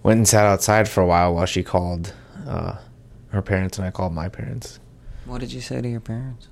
went 0.04 0.18
and 0.18 0.28
sat 0.28 0.44
outside 0.44 0.90
for 0.90 1.00
a 1.00 1.08
while 1.08 1.34
while 1.34 1.46
she 1.46 1.64
called 1.64 2.14
uh, 2.46 2.76
her 3.30 3.42
parents 3.42 3.78
and 3.78 3.88
I 3.88 3.92
called 3.92 4.12
my 4.12 4.28
parents. 4.28 4.82
What 5.24 5.40
did 5.40 5.54
you 5.54 5.62
say 5.62 5.82
to 5.82 5.88
your 5.88 6.02
parents? 6.02 6.50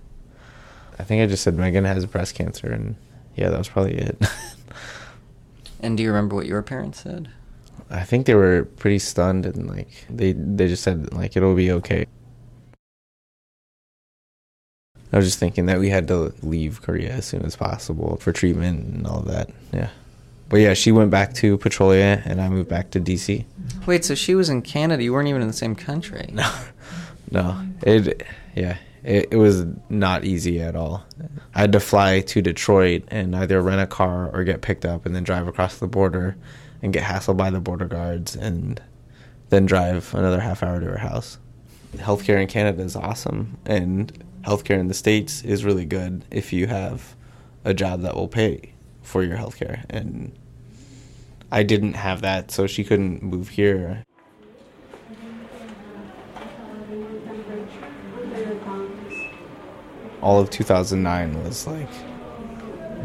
I 0.97 1.03
think 1.03 1.21
I 1.21 1.25
just 1.25 1.43
said 1.43 1.55
Megan 1.55 1.83
has 1.83 2.05
breast 2.05 2.35
cancer 2.35 2.71
and 2.71 2.95
yeah, 3.35 3.49
that 3.49 3.57
was 3.57 3.67
probably 3.67 3.97
it. 3.97 4.17
And 5.79 5.97
do 5.97 6.03
you 6.03 6.09
remember 6.09 6.35
what 6.35 6.45
your 6.45 6.61
parents 6.61 7.01
said? 7.01 7.29
I 7.89 8.03
think 8.03 8.25
they 8.25 8.35
were 8.35 8.65
pretty 8.77 8.99
stunned 8.99 9.45
and 9.45 9.67
like 9.67 10.05
they 10.09 10.33
they 10.33 10.67
just 10.67 10.83
said 10.83 11.11
like 11.13 11.35
it'll 11.35 11.55
be 11.55 11.71
okay. 11.71 12.05
I 15.11 15.17
was 15.17 15.25
just 15.25 15.39
thinking 15.39 15.65
that 15.65 15.79
we 15.79 15.89
had 15.89 16.07
to 16.09 16.33
leave 16.43 16.83
Korea 16.83 17.13
as 17.13 17.25
soon 17.25 17.43
as 17.43 17.55
possible 17.55 18.17
for 18.17 18.31
treatment 18.31 18.83
and 18.83 19.07
all 19.07 19.21
that. 19.21 19.49
Yeah. 19.73 19.89
But 20.49 20.57
yeah, 20.57 20.73
she 20.75 20.91
went 20.91 21.09
back 21.09 21.33
to 21.35 21.57
Petrolia 21.57 22.21
and 22.25 22.39
I 22.39 22.49
moved 22.49 22.69
back 22.69 22.91
to 22.91 22.99
DC. 22.99 23.45
Wait, 23.87 24.05
so 24.05 24.13
she 24.13 24.35
was 24.35 24.49
in 24.49 24.61
Canada. 24.61 25.01
You 25.01 25.13
weren't 25.13 25.27
even 25.27 25.41
in 25.41 25.47
the 25.47 25.53
same 25.53 25.75
country. 25.75 26.29
No. 26.33 26.51
No. 27.31 27.61
It 27.83 28.25
yeah, 28.55 28.77
it, 29.03 29.29
it 29.31 29.37
was 29.37 29.65
not 29.89 30.25
easy 30.25 30.61
at 30.61 30.75
all. 30.75 31.05
I 31.53 31.61
had 31.61 31.71
to 31.73 31.79
fly 31.79 32.21
to 32.21 32.41
Detroit 32.41 33.03
and 33.09 33.35
either 33.35 33.61
rent 33.61 33.81
a 33.81 33.87
car 33.87 34.29
or 34.33 34.43
get 34.43 34.61
picked 34.61 34.85
up 34.85 35.05
and 35.05 35.15
then 35.15 35.23
drive 35.23 35.47
across 35.47 35.77
the 35.77 35.87
border 35.87 36.35
and 36.81 36.93
get 36.93 37.03
hassled 37.03 37.37
by 37.37 37.49
the 37.49 37.59
border 37.59 37.85
guards 37.85 38.35
and 38.35 38.81
then 39.49 39.65
drive 39.65 40.13
another 40.13 40.39
half 40.39 40.63
hour 40.63 40.79
to 40.79 40.85
her 40.85 40.97
house. 40.97 41.37
Healthcare 41.95 42.41
in 42.41 42.47
Canada 42.47 42.83
is 42.83 42.95
awesome 42.95 43.57
and 43.65 44.23
healthcare 44.41 44.79
in 44.79 44.87
the 44.87 44.93
States 44.93 45.43
is 45.43 45.65
really 45.65 45.85
good 45.85 46.23
if 46.31 46.53
you 46.53 46.67
have 46.67 47.15
a 47.65 47.73
job 47.73 48.01
that 48.01 48.15
will 48.15 48.27
pay 48.27 48.73
for 49.01 49.23
your 49.23 49.37
healthcare 49.37 49.83
and 49.89 50.31
I 51.51 51.63
didn't 51.63 51.93
have 51.93 52.21
that 52.21 52.51
so 52.51 52.67
she 52.67 52.83
couldn't 52.83 53.23
move 53.23 53.49
here. 53.49 54.03
All 60.21 60.39
of 60.39 60.49
2009 60.49 61.43
was 61.43 61.67
like 61.67 61.89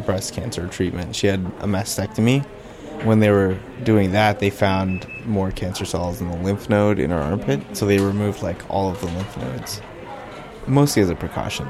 breast 0.04 0.34
cancer 0.34 0.66
treatment. 0.68 1.14
She 1.14 1.26
had 1.26 1.40
a 1.60 1.66
mastectomy. 1.66 2.44
When 3.04 3.20
they 3.20 3.30
were 3.30 3.58
doing 3.82 4.12
that, 4.12 4.38
they 4.38 4.50
found 4.50 5.06
more 5.26 5.50
cancer 5.50 5.84
cells 5.84 6.20
in 6.20 6.30
the 6.30 6.36
lymph 6.38 6.68
node 6.68 6.98
in 6.98 7.10
her 7.10 7.20
armpit, 7.20 7.60
so 7.76 7.86
they 7.86 7.98
removed 7.98 8.42
like 8.42 8.68
all 8.70 8.90
of 8.90 9.00
the 9.00 9.06
lymph 9.06 9.36
nodes, 9.36 9.82
mostly 10.66 11.02
as 11.02 11.10
a 11.10 11.14
precaution. 11.14 11.68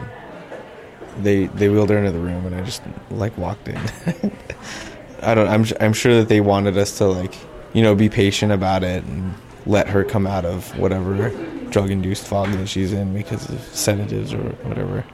They 1.18 1.46
they 1.46 1.68
wheeled 1.68 1.90
her 1.90 1.98
into 1.98 2.12
the 2.12 2.18
room, 2.18 2.46
and 2.46 2.54
I 2.54 2.62
just 2.62 2.82
like 3.10 3.36
walked 3.38 3.68
in. 3.68 3.78
I 5.22 5.34
don't. 5.34 5.48
I'm 5.48 5.64
I'm 5.80 5.92
sure 5.92 6.14
that 6.16 6.28
they 6.28 6.40
wanted 6.40 6.76
us 6.76 6.98
to 6.98 7.06
like, 7.06 7.34
you 7.72 7.82
know, 7.82 7.94
be 7.94 8.08
patient 8.08 8.52
about 8.52 8.84
it 8.84 9.04
and 9.04 9.34
let 9.66 9.88
her 9.88 10.04
come 10.04 10.26
out 10.26 10.44
of 10.44 10.76
whatever 10.78 11.30
drug-induced 11.70 12.26
fog 12.26 12.50
that 12.52 12.68
she's 12.68 12.92
in 12.92 13.12
because 13.14 13.48
of 13.48 13.60
sedatives 13.74 14.32
or 14.32 14.50
whatever. 14.62 15.04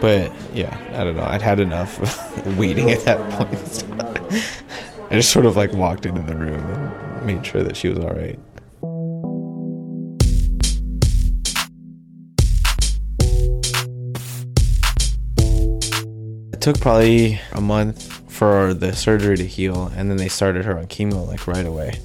But 0.00 0.32
yeah, 0.52 0.76
I 0.92 1.04
don't 1.04 1.16
know. 1.16 1.24
I'd 1.24 1.42
had 1.42 1.60
enough 1.60 1.98
waiting 2.58 2.90
at 2.90 3.00
that 3.04 3.18
point. 3.30 3.84
I 5.10 5.16
just 5.16 5.30
sort 5.30 5.46
of 5.46 5.56
like 5.56 5.72
walked 5.72 6.06
into 6.06 6.22
the 6.22 6.34
room 6.34 6.60
and 6.60 7.26
made 7.26 7.46
sure 7.46 7.62
that 7.62 7.76
she 7.76 7.88
was 7.88 7.98
all 7.98 8.10
right. 8.10 8.38
It 16.52 16.60
took 16.60 16.80
probably 16.80 17.40
a 17.52 17.60
month 17.60 18.12
for 18.30 18.74
the 18.74 18.94
surgery 18.94 19.36
to 19.36 19.46
heal, 19.46 19.92
and 19.94 20.10
then 20.10 20.16
they 20.16 20.28
started 20.28 20.64
her 20.64 20.78
on 20.78 20.86
chemo 20.86 21.26
like 21.26 21.46
right 21.46 21.66
away. 21.66 22.00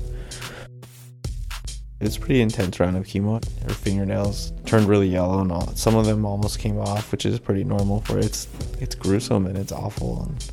It's 2.02 2.18
pretty 2.18 2.42
intense 2.42 2.80
round 2.80 2.96
of 2.96 3.06
chemo. 3.06 3.44
Her 3.64 3.74
fingernails 3.74 4.54
turned 4.66 4.88
really 4.88 5.10
yellow, 5.10 5.42
and 5.42 5.52
all, 5.52 5.68
some 5.76 5.96
of 5.96 6.06
them 6.06 6.26
almost 6.26 6.60
came 6.60 6.80
off, 6.80 7.12
which 7.12 7.26
is 7.26 7.40
pretty 7.40 7.66
normal 7.66 8.02
for 8.02 8.18
it. 8.18 8.26
It's 8.26 8.48
it's 8.80 8.96
gruesome 8.96 9.46
and 9.46 9.58
it's 9.58 9.74
awful. 9.74 10.24
And 10.24 10.52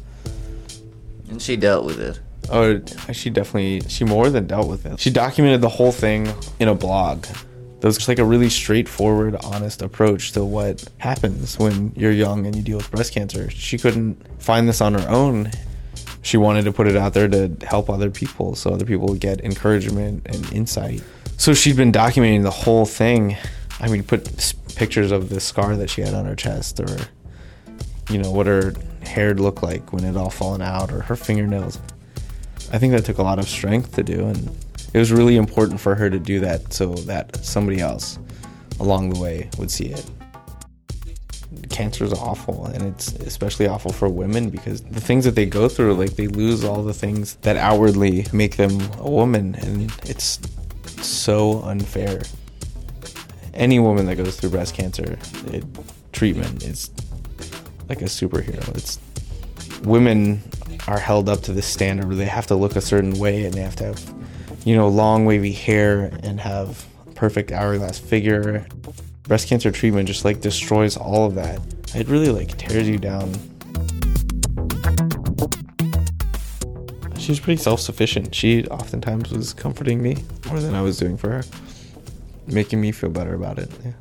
And 1.30 1.42
she 1.42 1.56
dealt 1.56 1.84
with 1.84 2.00
it. 2.00 2.20
Oh, 2.50 2.80
she 3.12 3.30
definitely, 3.30 3.80
she 3.88 4.04
more 4.04 4.30
than 4.30 4.46
dealt 4.46 4.68
with 4.68 4.86
it. 4.86 5.00
She 5.00 5.10
documented 5.10 5.60
the 5.60 5.68
whole 5.68 5.92
thing 5.92 6.32
in 6.58 6.68
a 6.68 6.74
blog. 6.74 7.22
That 7.22 7.84
was 7.84 7.96
just 7.96 8.08
like 8.08 8.18
a 8.18 8.24
really 8.24 8.48
straightforward, 8.48 9.36
honest 9.44 9.82
approach 9.82 10.32
to 10.32 10.44
what 10.44 10.84
happens 10.98 11.58
when 11.58 11.92
you're 11.96 12.12
young 12.12 12.46
and 12.46 12.54
you 12.56 12.62
deal 12.62 12.78
with 12.78 12.90
breast 12.90 13.12
cancer. 13.12 13.50
She 13.50 13.78
couldn't 13.78 14.16
find 14.40 14.68
this 14.68 14.80
on 14.80 14.94
her 14.94 15.08
own. 15.08 15.50
She 16.22 16.36
wanted 16.36 16.64
to 16.64 16.72
put 16.72 16.86
it 16.86 16.96
out 16.96 17.14
there 17.14 17.28
to 17.28 17.54
help 17.62 17.90
other 17.90 18.10
people 18.10 18.54
so 18.54 18.70
other 18.70 18.84
people 18.84 19.08
would 19.08 19.20
get 19.20 19.42
encouragement 19.42 20.26
and 20.26 20.52
insight. 20.52 21.02
So 21.36 21.54
she'd 21.54 21.76
been 21.76 21.92
documenting 21.92 22.42
the 22.42 22.50
whole 22.50 22.86
thing. 22.86 23.36
I 23.78 23.88
mean, 23.88 24.02
put 24.02 24.54
pictures 24.74 25.12
of 25.12 25.28
the 25.28 25.40
scar 25.40 25.76
that 25.76 25.90
she 25.90 26.00
had 26.00 26.14
on 26.14 26.24
her 26.24 26.34
chest 26.34 26.80
or, 26.80 26.96
you 28.10 28.18
know, 28.18 28.30
what 28.30 28.46
her 28.46 28.74
hair 29.02 29.34
looked 29.34 29.62
like 29.62 29.92
when 29.92 30.04
it 30.04 30.16
all 30.16 30.30
fallen 30.30 30.62
out 30.62 30.92
or 30.92 31.00
her 31.02 31.16
fingernails. 31.16 31.78
I 32.72 32.78
think 32.78 32.92
that 32.92 33.04
took 33.04 33.18
a 33.18 33.22
lot 33.22 33.38
of 33.38 33.48
strength 33.48 33.94
to 33.94 34.02
do, 34.02 34.26
and 34.26 34.50
it 34.92 34.98
was 34.98 35.12
really 35.12 35.36
important 35.36 35.80
for 35.80 35.94
her 35.94 36.10
to 36.10 36.18
do 36.18 36.40
that 36.40 36.72
so 36.72 36.94
that 36.94 37.36
somebody 37.44 37.80
else 37.80 38.18
along 38.80 39.10
the 39.10 39.20
way 39.20 39.48
would 39.58 39.70
see 39.70 39.86
it. 39.86 40.04
Cancer 41.70 42.04
is 42.04 42.12
awful, 42.12 42.66
and 42.66 42.82
it's 42.82 43.12
especially 43.12 43.68
awful 43.68 43.92
for 43.92 44.08
women 44.08 44.50
because 44.50 44.82
the 44.82 45.00
things 45.00 45.24
that 45.24 45.36
they 45.36 45.46
go 45.46 45.68
through, 45.68 45.94
like 45.94 46.16
they 46.16 46.26
lose 46.26 46.64
all 46.64 46.82
the 46.82 46.94
things 46.94 47.36
that 47.42 47.56
outwardly 47.56 48.26
make 48.32 48.56
them 48.56 48.80
a 48.98 49.08
woman, 49.08 49.54
and 49.54 49.92
it's 50.04 50.40
so 51.06 51.62
unfair. 51.62 52.22
Any 53.54 53.78
woman 53.78 54.06
that 54.06 54.16
goes 54.16 54.38
through 54.38 54.50
breast 54.50 54.74
cancer, 54.74 55.18
it, 55.46 55.64
treatment 56.12 56.62
is 56.62 56.90
like 57.88 58.02
a 58.02 58.06
superhero. 58.06 58.68
It's 58.76 58.98
women 59.82 60.42
are 60.88 60.98
held 60.98 61.28
up 61.28 61.42
to 61.42 61.52
this 61.52 61.66
standard 61.66 62.06
where 62.06 62.16
they 62.16 62.26
have 62.26 62.46
to 62.48 62.54
look 62.54 62.76
a 62.76 62.80
certain 62.80 63.18
way 63.18 63.44
and 63.44 63.54
they 63.54 63.60
have 63.60 63.76
to 63.76 63.84
have, 63.84 64.14
you 64.64 64.76
know, 64.76 64.88
long 64.88 65.24
wavy 65.24 65.52
hair 65.52 66.10
and 66.22 66.40
have 66.40 66.84
perfect 67.14 67.50
hourglass 67.52 67.98
figure. 67.98 68.66
Breast 69.24 69.48
cancer 69.48 69.70
treatment 69.70 70.06
just 70.06 70.24
like 70.24 70.40
destroys 70.40 70.96
all 70.96 71.26
of 71.26 71.34
that. 71.34 71.60
It 71.94 72.08
really 72.08 72.30
like 72.30 72.56
tears 72.58 72.88
you 72.88 72.98
down. 72.98 73.32
She 77.26 77.32
was 77.32 77.40
pretty 77.40 77.60
self-sufficient. 77.60 78.32
She 78.36 78.64
oftentimes 78.68 79.32
was 79.32 79.52
comforting 79.52 80.00
me 80.00 80.18
more 80.46 80.60
than 80.60 80.76
I 80.76 80.80
was 80.80 80.96
doing 80.96 81.16
for 81.16 81.30
her, 81.30 81.44
making 82.46 82.80
me 82.80 82.92
feel 82.92 83.10
better 83.10 83.34
about 83.34 83.58
it. 83.58 83.68
Yeah. 83.84 83.94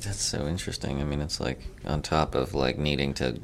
That's 0.00 0.22
so 0.22 0.46
interesting. 0.46 1.02
I 1.02 1.04
mean, 1.04 1.20
it's 1.20 1.38
like 1.38 1.60
on 1.84 2.00
top 2.00 2.34
of 2.34 2.54
like 2.54 2.78
needing 2.78 3.12
to 3.16 3.38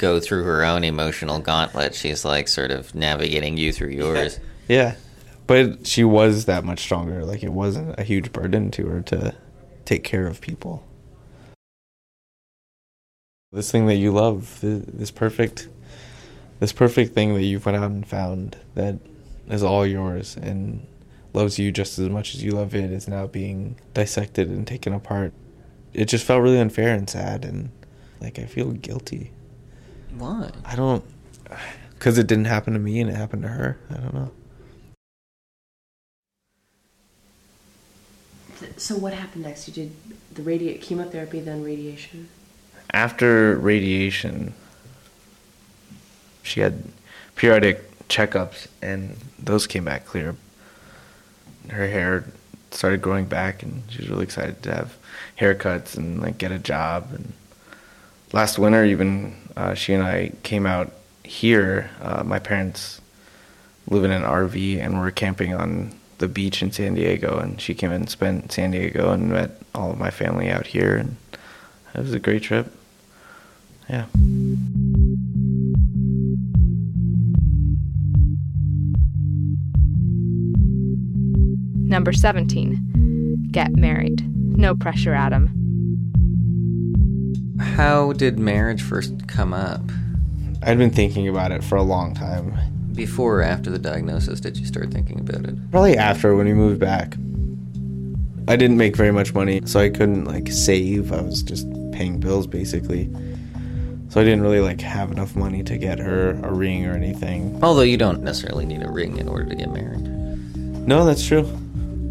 go 0.00 0.18
through 0.18 0.42
her 0.42 0.64
own 0.64 0.82
emotional 0.82 1.38
gauntlet, 1.38 1.94
she's 1.94 2.24
like 2.24 2.48
sort 2.48 2.72
of 2.72 2.92
navigating 2.92 3.56
you 3.56 3.72
through 3.72 3.90
yours. 3.90 4.40
Yeah. 4.66 4.96
But 5.46 5.86
she 5.86 6.02
was 6.02 6.46
that 6.46 6.64
much 6.64 6.80
stronger. 6.80 7.24
Like 7.24 7.44
it 7.44 7.52
wasn't 7.52 7.96
a 8.00 8.02
huge 8.02 8.32
burden 8.32 8.72
to 8.72 8.86
her 8.86 9.00
to 9.02 9.32
take 9.84 10.02
care 10.02 10.26
of 10.26 10.40
people. 10.40 10.84
This 13.52 13.70
thing 13.70 13.86
that 13.86 13.94
you 13.94 14.10
love, 14.10 14.58
th- 14.60 14.86
this 14.88 15.12
perfect 15.12 15.68
this 16.62 16.72
perfect 16.72 17.12
thing 17.12 17.34
that 17.34 17.42
you've 17.42 17.66
went 17.66 17.76
out 17.76 17.90
and 17.90 18.06
found 18.06 18.56
that 18.76 18.96
is 19.48 19.64
all 19.64 19.84
yours 19.84 20.36
and 20.36 20.86
loves 21.34 21.58
you 21.58 21.72
just 21.72 21.98
as 21.98 22.08
much 22.08 22.36
as 22.36 22.44
you 22.44 22.52
love 22.52 22.72
it 22.72 22.92
is 22.92 23.08
now 23.08 23.26
being 23.26 23.74
dissected 23.94 24.48
and 24.48 24.64
taken 24.64 24.92
apart. 24.92 25.32
It 25.92 26.04
just 26.04 26.24
felt 26.24 26.40
really 26.40 26.60
unfair 26.60 26.94
and 26.94 27.10
sad 27.10 27.44
and 27.44 27.70
like 28.20 28.38
I 28.38 28.44
feel 28.44 28.70
guilty. 28.70 29.32
Why? 30.16 30.52
I 30.64 30.76
don't 30.76 31.04
cuz 31.98 32.16
it 32.16 32.28
didn't 32.28 32.44
happen 32.44 32.74
to 32.74 32.78
me 32.78 33.00
and 33.00 33.10
it 33.10 33.16
happened 33.16 33.42
to 33.42 33.48
her. 33.48 33.76
I 33.90 33.94
don't 33.94 34.14
know. 34.14 34.30
So 38.76 38.94
what 38.94 39.14
happened 39.14 39.42
next? 39.42 39.66
You 39.66 39.74
did 39.74 39.96
the 40.32 40.42
radi- 40.42 40.80
chemotherapy, 40.80 41.40
then 41.40 41.64
radiation. 41.64 42.28
after 42.92 43.56
radiation, 43.56 44.54
she 46.42 46.60
had 46.60 46.84
periodic 47.36 48.08
checkups, 48.08 48.68
and 48.80 49.16
those 49.38 49.66
came 49.66 49.84
back 49.84 50.06
clear. 50.06 50.36
Her 51.70 51.88
hair 51.88 52.24
started 52.70 53.02
growing 53.02 53.26
back, 53.26 53.62
and 53.62 53.82
she 53.88 53.98
was 53.98 54.08
really 54.08 54.24
excited 54.24 54.62
to 54.64 54.74
have 54.74 54.96
haircuts 55.38 55.96
and 55.96 56.20
like 56.20 56.38
get 56.38 56.52
a 56.52 56.58
job. 56.58 57.08
And 57.12 57.32
last 58.32 58.58
winter, 58.58 58.84
even 58.84 59.36
uh, 59.56 59.74
she 59.74 59.94
and 59.94 60.02
I 60.02 60.32
came 60.42 60.66
out 60.66 60.92
here. 61.24 61.90
Uh, 62.00 62.22
my 62.24 62.38
parents 62.38 63.00
live 63.88 64.04
in 64.04 64.10
an 64.10 64.22
RV, 64.22 64.78
and 64.78 65.00
we're 65.00 65.10
camping 65.10 65.54
on 65.54 65.94
the 66.18 66.28
beach 66.28 66.62
in 66.62 66.72
San 66.72 66.94
Diego. 66.94 67.38
And 67.38 67.60
she 67.60 67.74
came 67.74 67.92
and 67.92 68.08
spent 68.08 68.52
San 68.52 68.70
Diego 68.70 69.12
and 69.12 69.30
met 69.30 69.50
all 69.74 69.90
of 69.90 69.98
my 69.98 70.10
family 70.10 70.50
out 70.50 70.68
here, 70.68 70.96
and 70.96 71.16
it 71.94 72.00
was 72.00 72.14
a 72.14 72.20
great 72.20 72.42
trip. 72.42 72.72
Yeah. 73.88 74.06
Number 81.92 82.14
17. 82.14 83.48
Get 83.50 83.76
married. 83.76 84.26
No 84.56 84.74
pressure, 84.74 85.12
Adam. 85.12 85.50
How 87.60 88.14
did 88.14 88.38
marriage 88.38 88.80
first 88.80 89.28
come 89.28 89.52
up? 89.52 89.82
I'd 90.62 90.78
been 90.78 90.88
thinking 90.88 91.28
about 91.28 91.52
it 91.52 91.62
for 91.62 91.76
a 91.76 91.82
long 91.82 92.14
time. 92.14 92.56
Before 92.94 93.40
or 93.40 93.42
after 93.42 93.68
the 93.68 93.78
diagnosis 93.78 94.40
did 94.40 94.56
you 94.56 94.64
start 94.64 94.90
thinking 94.90 95.20
about 95.20 95.44
it? 95.44 95.70
Probably 95.70 95.98
after 95.98 96.34
when 96.34 96.46
we 96.46 96.54
moved 96.54 96.80
back. 96.80 97.14
I 98.48 98.56
didn't 98.56 98.78
make 98.78 98.96
very 98.96 99.12
much 99.12 99.34
money, 99.34 99.60
so 99.66 99.78
I 99.78 99.90
couldn't 99.90 100.24
like 100.24 100.50
save. 100.50 101.12
I 101.12 101.20
was 101.20 101.42
just 101.42 101.66
paying 101.92 102.18
bills 102.20 102.46
basically. 102.46 103.10
So 104.08 104.18
I 104.18 104.24
didn't 104.24 104.40
really 104.40 104.60
like 104.60 104.80
have 104.80 105.12
enough 105.12 105.36
money 105.36 105.62
to 105.64 105.76
get 105.76 105.98
her 105.98 106.40
a 106.42 106.54
ring 106.54 106.86
or 106.86 106.94
anything. 106.94 107.62
Although 107.62 107.82
you 107.82 107.98
don't 107.98 108.22
necessarily 108.22 108.64
need 108.64 108.82
a 108.82 108.90
ring 108.90 109.18
in 109.18 109.28
order 109.28 109.44
to 109.44 109.54
get 109.54 109.70
married. 109.70 110.08
No, 110.88 111.04
that's 111.04 111.26
true. 111.26 111.46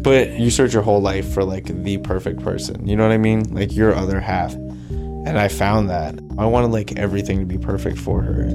But 0.02 0.32
you 0.32 0.50
search 0.50 0.74
your 0.74 0.82
whole 0.82 1.00
life 1.00 1.32
for 1.32 1.44
like 1.44 1.66
the 1.66 1.98
perfect 1.98 2.42
person. 2.42 2.88
You 2.88 2.96
know 2.96 3.04
what 3.04 3.12
I 3.12 3.18
mean? 3.18 3.54
Like 3.54 3.74
your 3.74 3.94
other 3.94 4.18
half. 4.20 4.52
And 4.54 5.38
I 5.38 5.46
found 5.46 5.88
that. 5.90 6.18
I 6.36 6.46
wanted 6.46 6.72
like 6.72 6.98
everything 6.98 7.38
to 7.38 7.44
be 7.44 7.56
perfect 7.56 7.98
for 7.98 8.20
her. 8.20 8.48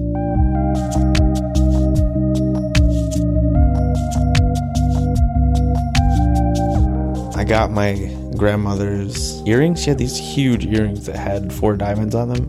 I 7.38 7.46
got 7.46 7.72
my 7.72 7.94
grandmother's 8.36 9.42
earrings. 9.48 9.82
She 9.84 9.90
had 9.90 9.98
these 9.98 10.18
huge 10.18 10.66
earrings 10.66 11.06
that 11.06 11.16
had 11.16 11.54
four 11.54 11.78
diamonds 11.78 12.14
on 12.14 12.30
them. 12.30 12.44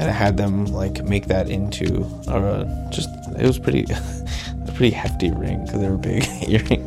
And 0.00 0.04
I 0.04 0.12
had 0.12 0.36
them 0.36 0.66
like 0.66 1.04
make 1.04 1.26
that 1.26 1.48
into 1.48 2.04
a 2.26 2.88
just 2.90 3.08
it 3.38 3.46
was 3.46 3.58
pretty 3.58 3.82
a 3.92 4.72
pretty 4.72 4.90
hefty 4.90 5.30
ring 5.30 5.64
because 5.64 5.80
they 5.80 5.88
were 5.88 5.96
big 5.96 6.24
earring. 6.48 6.77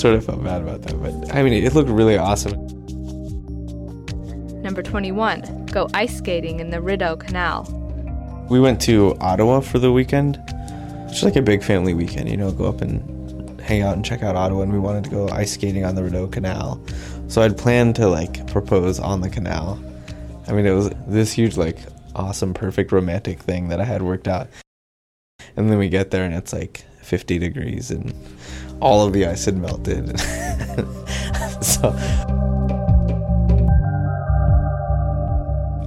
Sort 0.00 0.14
of 0.14 0.24
felt 0.24 0.42
bad 0.42 0.62
about 0.62 0.82
that, 0.82 1.00
but 1.00 1.34
I 1.34 1.42
mean 1.42 1.52
it 1.52 1.74
looked 1.74 1.90
really 1.90 2.16
awesome. 2.16 2.54
Number 4.62 4.82
21. 4.82 5.66
Go 5.66 5.88
ice 5.94 6.16
skating 6.16 6.60
in 6.60 6.70
the 6.70 6.80
Rideau 6.80 7.16
Canal. 7.16 7.64
We 8.50 8.60
went 8.60 8.80
to 8.82 9.16
Ottawa 9.20 9.60
for 9.60 9.78
the 9.78 9.92
weekend. 9.92 10.38
It's 11.04 11.12
just 11.12 11.24
like 11.24 11.36
a 11.36 11.42
big 11.42 11.62
family 11.62 11.94
weekend, 11.94 12.28
you 12.28 12.36
know, 12.36 12.50
go 12.50 12.66
up 12.66 12.80
and 12.80 13.60
hang 13.60 13.82
out 13.82 13.94
and 13.94 14.04
check 14.04 14.22
out 14.22 14.36
Ottawa 14.36 14.62
and 14.62 14.72
we 14.72 14.78
wanted 14.78 15.04
to 15.04 15.10
go 15.10 15.28
ice 15.28 15.52
skating 15.52 15.84
on 15.84 15.94
the 15.94 16.02
Rideau 16.02 16.26
Canal. 16.26 16.80
So 17.28 17.42
I'd 17.42 17.56
planned 17.56 17.96
to 17.96 18.08
like 18.08 18.46
propose 18.48 18.98
on 18.98 19.20
the 19.20 19.30
canal. 19.30 19.80
I 20.48 20.52
mean, 20.52 20.66
it 20.66 20.72
was 20.72 20.90
this 21.06 21.32
huge 21.32 21.56
like 21.56 21.78
awesome 22.14 22.54
perfect 22.54 22.90
romantic 22.90 23.38
thing 23.40 23.68
that 23.68 23.80
I 23.80 23.84
had 23.84 24.02
worked 24.02 24.28
out. 24.28 24.48
And 25.56 25.70
then 25.70 25.78
we 25.78 25.88
get 25.88 26.10
there 26.10 26.24
and 26.24 26.34
it's 26.34 26.52
like 26.52 26.84
50 27.02 27.38
degrees 27.38 27.90
and 27.90 28.12
all 28.80 29.06
of 29.06 29.12
the 29.12 29.26
ice 29.26 29.44
had 29.44 29.56
melted. 29.56 30.18
so 31.62 31.90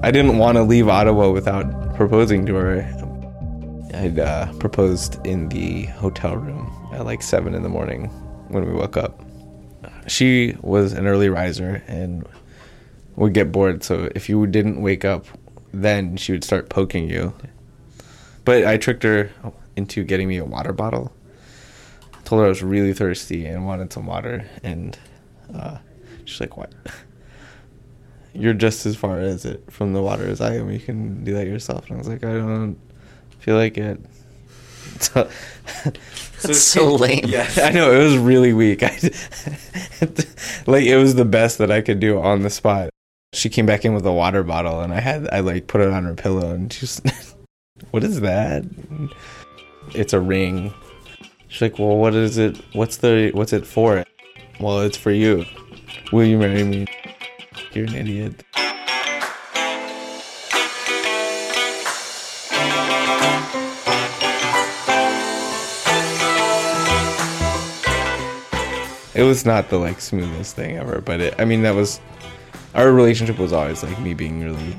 I 0.03 0.11
didn't 0.11 0.37
want 0.37 0.57
to 0.57 0.63
leave 0.63 0.89
Ottawa 0.89 1.29
without 1.29 1.95
proposing 1.95 2.45
to 2.45 2.55
her. 2.55 2.81
I'd 3.93 4.19
uh, 4.19 4.51
proposed 4.53 5.25
in 5.25 5.49
the 5.49 5.83
hotel 5.85 6.35
room 6.35 6.71
at 6.93 7.05
like 7.05 7.21
seven 7.21 7.53
in 7.55 7.63
the 7.63 7.69
morning 7.69 8.05
when 8.49 8.65
we 8.65 8.73
woke 8.73 8.97
up. 8.97 9.23
She 10.07 10.57
was 10.61 10.93
an 10.93 11.07
early 11.07 11.29
riser 11.29 11.83
and 11.87 12.27
would 13.15 13.33
get 13.33 13.51
bored. 13.51 13.83
So 13.83 14.09
if 14.15 14.27
you 14.27 14.45
didn't 14.47 14.81
wake 14.81 15.05
up, 15.05 15.25
then 15.71 16.17
she 16.17 16.31
would 16.31 16.43
start 16.43 16.69
poking 16.69 17.09
you. 17.09 17.33
But 18.45 18.65
I 18.65 18.77
tricked 18.77 19.03
her 19.03 19.31
into 19.75 20.03
getting 20.03 20.27
me 20.27 20.37
a 20.37 20.45
water 20.45 20.73
bottle. 20.73 21.13
Told 22.25 22.39
her 22.39 22.45
I 22.45 22.49
was 22.49 22.63
really 22.63 22.93
thirsty 22.93 23.45
and 23.45 23.65
wanted 23.65 23.91
some 23.93 24.05
water, 24.05 24.45
and 24.63 24.97
uh, 25.53 25.77
she's 26.25 26.39
like, 26.39 26.57
"What? 26.57 26.73
You're 28.33 28.53
just 28.53 28.85
as 28.85 28.95
far 28.95 29.19
as 29.19 29.45
it 29.45 29.63
from 29.71 29.93
the 29.93 30.01
water 30.01 30.27
as 30.27 30.41
I 30.41 30.55
am. 30.55 30.71
You 30.71 30.79
can 30.79 31.23
do 31.23 31.33
that 31.33 31.47
yourself." 31.47 31.87
And 31.87 31.95
I 31.95 31.97
was 31.97 32.07
like, 32.07 32.23
"I 32.23 32.33
don't 32.33 32.77
feel 33.39 33.55
like 33.55 33.77
it." 33.77 33.99
So, 34.99 35.29
That's 36.43 36.59
so 36.59 36.95
lame. 36.95 37.25
Yeah, 37.25 37.49
I 37.57 37.71
know 37.71 37.91
it 37.91 38.03
was 38.03 38.17
really 38.17 38.53
weak. 38.53 38.83
I, 38.83 38.89
like 40.67 40.83
it 40.83 40.97
was 40.97 41.15
the 41.15 41.25
best 41.25 41.57
that 41.57 41.71
I 41.71 41.81
could 41.81 41.99
do 41.99 42.19
on 42.21 42.43
the 42.43 42.49
spot. 42.49 42.89
She 43.33 43.49
came 43.49 43.65
back 43.65 43.85
in 43.85 43.93
with 43.93 44.05
a 44.05 44.11
water 44.13 44.43
bottle, 44.43 44.81
and 44.81 44.93
I 44.93 44.99
had 44.99 45.27
I 45.29 45.39
like 45.39 45.67
put 45.67 45.81
it 45.81 45.87
on 45.87 46.03
her 46.03 46.13
pillow, 46.13 46.51
and 46.51 46.71
she's, 46.71 47.01
"What 47.91 48.03
is 48.03 48.21
that?" 48.21 48.65
It's 49.95 50.13
a 50.13 50.19
ring. 50.19 50.73
She's 51.53 51.61
like, 51.61 51.77
"Well, 51.77 51.97
what 51.97 52.15
is 52.15 52.39
it? 52.39 52.57
What's 52.73 52.97
the 52.97 53.29
what's 53.35 53.53
it 53.53 53.67
for?" 53.67 54.03
Well, 54.59 54.79
it's 54.79 54.97
for 54.97 55.11
you. 55.11 55.45
Will 56.11 56.23
you 56.23 56.39
marry 56.39 56.63
me? 56.63 56.87
You're 57.73 57.85
an 57.85 57.93
idiot. 57.93 58.43
It 69.13 69.21
was 69.21 69.45
not 69.45 69.69
the 69.69 69.77
like 69.77 70.01
smoothest 70.01 70.55
thing 70.55 70.77
ever, 70.77 71.01
but 71.01 71.21
it, 71.21 71.35
I 71.37 71.45
mean 71.45 71.61
that 71.61 71.75
was 71.75 71.99
our 72.73 72.91
relationship 72.91 73.37
was 73.37 73.53
always 73.53 73.83
like 73.83 73.99
me 74.01 74.15
being 74.15 74.43
really 74.43 74.75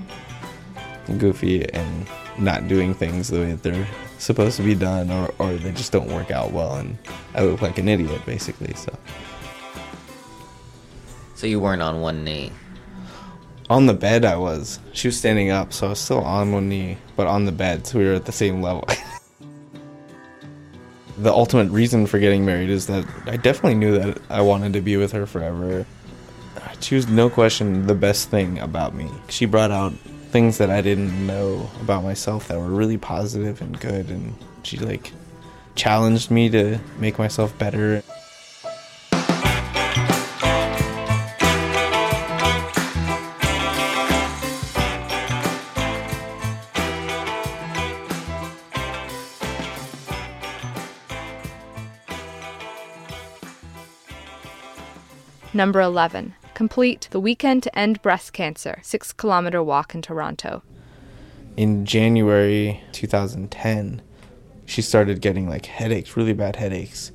goofy 1.18 1.72
and 1.72 2.08
not 2.38 2.68
doing 2.68 2.94
things 2.94 3.28
the 3.28 3.40
way 3.40 3.50
that 3.52 3.62
they're 3.62 3.86
supposed 4.18 4.56
to 4.56 4.62
be 4.62 4.74
done 4.74 5.10
or, 5.10 5.32
or 5.38 5.54
they 5.54 5.72
just 5.72 5.92
don't 5.92 6.08
work 6.08 6.30
out 6.30 6.52
well 6.52 6.76
and 6.76 6.96
I 7.34 7.44
look 7.44 7.62
like 7.62 7.78
an 7.78 7.88
idiot 7.88 8.24
basically 8.26 8.74
so. 8.74 8.96
So 11.34 11.46
you 11.46 11.60
weren't 11.60 11.82
on 11.82 12.00
one 12.00 12.24
knee. 12.24 12.52
on 13.68 13.86
the 13.86 13.94
bed 13.94 14.24
I 14.24 14.36
was. 14.36 14.78
She 14.92 15.08
was 15.08 15.18
standing 15.18 15.50
up 15.50 15.72
so 15.72 15.86
I 15.86 15.90
was 15.90 15.98
still 16.00 16.24
on 16.24 16.52
one 16.52 16.68
knee 16.68 16.98
but 17.16 17.26
on 17.26 17.44
the 17.44 17.52
bed 17.52 17.86
so 17.86 17.98
we 17.98 18.06
were 18.06 18.14
at 18.14 18.24
the 18.24 18.32
same 18.32 18.62
level. 18.62 18.86
The 21.16 21.32
ultimate 21.32 21.70
reason 21.70 22.06
for 22.06 22.18
getting 22.18 22.44
married 22.44 22.70
is 22.70 22.88
that 22.88 23.06
I 23.26 23.36
definitely 23.36 23.76
knew 23.76 23.96
that 23.98 24.18
I 24.30 24.40
wanted 24.40 24.72
to 24.72 24.80
be 24.80 24.96
with 24.96 25.12
her 25.12 25.26
forever. 25.26 25.86
She 26.80 26.96
was 26.96 27.06
no 27.06 27.30
question 27.30 27.86
the 27.86 27.94
best 27.94 28.30
thing 28.30 28.58
about 28.58 28.96
me. 28.96 29.08
She 29.28 29.46
brought 29.46 29.70
out 29.70 29.92
things 30.34 30.58
that 30.58 30.68
I 30.68 30.80
didn't 30.80 31.28
know 31.28 31.70
about 31.80 32.02
myself 32.02 32.48
that 32.48 32.58
were 32.58 32.68
really 32.68 32.98
positive 32.98 33.62
and 33.62 33.78
good 33.78 34.10
and 34.10 34.34
she 34.64 34.76
like 34.78 35.12
challenged 35.76 36.28
me 36.28 36.50
to 36.50 36.80
make 36.98 37.20
myself 37.20 37.56
better 37.56 38.02
Number 55.52 55.80
11. 55.80 56.34
Complete 56.54 57.08
the 57.10 57.20
weekend 57.20 57.62
to 57.64 57.78
end 57.78 58.00
breast 58.00 58.32
cancer, 58.32 58.78
six 58.82 59.12
kilometer 59.12 59.62
walk 59.62 59.94
in 59.94 60.02
Toronto. 60.02 60.62
in 61.56 61.84
January 61.84 62.82
2010, 62.92 64.02
she 64.66 64.82
started 64.82 65.20
getting 65.20 65.48
like 65.48 65.66
headaches, 65.66 66.16
really 66.16 66.32
bad 66.32 66.56
headaches 66.56 67.12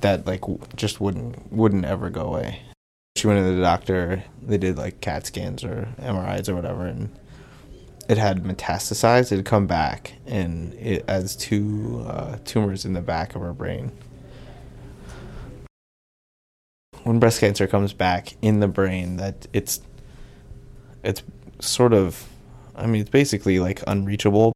that 0.00 0.26
like 0.26 0.42
just 0.76 1.00
wouldn't 1.00 1.52
wouldn't 1.52 1.84
ever 1.84 2.10
go 2.10 2.22
away. 2.22 2.62
She 3.16 3.26
went 3.26 3.44
to 3.44 3.54
the 3.54 3.60
doctor. 3.60 4.24
They 4.42 4.58
did 4.58 4.76
like 4.76 5.00
CAT 5.00 5.26
scans 5.26 5.64
or 5.64 5.88
MRIs 6.00 6.48
or 6.48 6.54
whatever, 6.54 6.86
and 6.86 7.10
it 8.08 8.18
had 8.18 8.42
metastasized. 8.42 9.32
It 9.32 9.36
had 9.36 9.44
come 9.44 9.66
back, 9.66 10.14
and 10.26 10.74
it 10.74 11.08
has 11.08 11.36
two 11.36 12.04
uh, 12.06 12.38
tumors 12.44 12.84
in 12.84 12.92
the 12.92 13.00
back 13.00 13.34
of 13.34 13.42
her 13.42 13.52
brain. 13.52 13.92
When 17.04 17.18
breast 17.18 17.40
cancer 17.40 17.66
comes 17.66 17.92
back 17.92 18.34
in 18.42 18.60
the 18.60 18.68
brain, 18.68 19.18
that 19.18 19.46
it's 19.52 19.80
it's 21.02 21.22
sort 21.60 21.92
of 21.92 22.28
I 22.74 22.86
mean, 22.86 23.02
it's 23.02 23.10
basically 23.10 23.60
like 23.60 23.82
unreachable. 23.86 24.52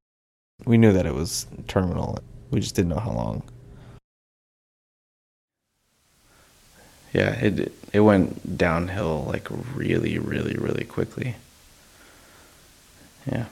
We 0.65 0.79
knew 0.79 0.93
that 0.93 1.07
it 1.07 1.15
was 1.15 1.47
terminal. 1.69 2.19
We 2.51 2.61
just 2.61 2.75
didn't 2.75 2.89
know 2.89 2.99
how 2.99 3.13
long. 3.13 3.43
Yeah, 7.13 7.33
it 7.35 7.73
it 7.93 8.01
went 8.01 8.57
downhill 8.59 9.25
like 9.29 9.47
really, 9.75 10.19
really, 10.19 10.55
really 10.55 10.85
quickly. 10.85 11.37
Yeah. 13.31 13.47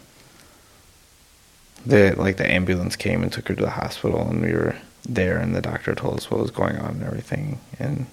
The 1.84 2.14
like 2.16 2.36
the 2.38 2.50
ambulance 2.50 2.96
came 2.96 3.22
and 3.22 3.32
took 3.32 3.48
her 3.48 3.54
to 3.54 3.62
the 3.62 3.70
hospital 3.70 4.28
and 4.28 4.40
we 4.42 4.52
were 4.52 4.76
there 5.08 5.38
and 5.38 5.54
the 5.54 5.62
doctor 5.62 5.94
told 5.94 6.16
us 6.16 6.30
what 6.30 6.40
was 6.40 6.50
going 6.50 6.76
on 6.78 6.96
and 6.96 7.04
everything 7.04 7.60
and 7.78 8.06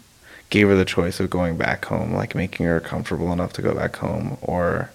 gave 0.53 0.67
her 0.67 0.75
the 0.75 0.85
choice 0.85 1.19
of 1.19 1.31
going 1.31 1.57
back 1.57 1.83
home, 1.85 2.13
like 2.13 2.35
making 2.35 2.67
her 2.67 2.79
comfortable 2.79 3.33
enough 3.33 3.53
to 3.53 3.61
go 3.63 3.73
back 3.73 3.95
home 3.95 4.37
or 4.43 4.91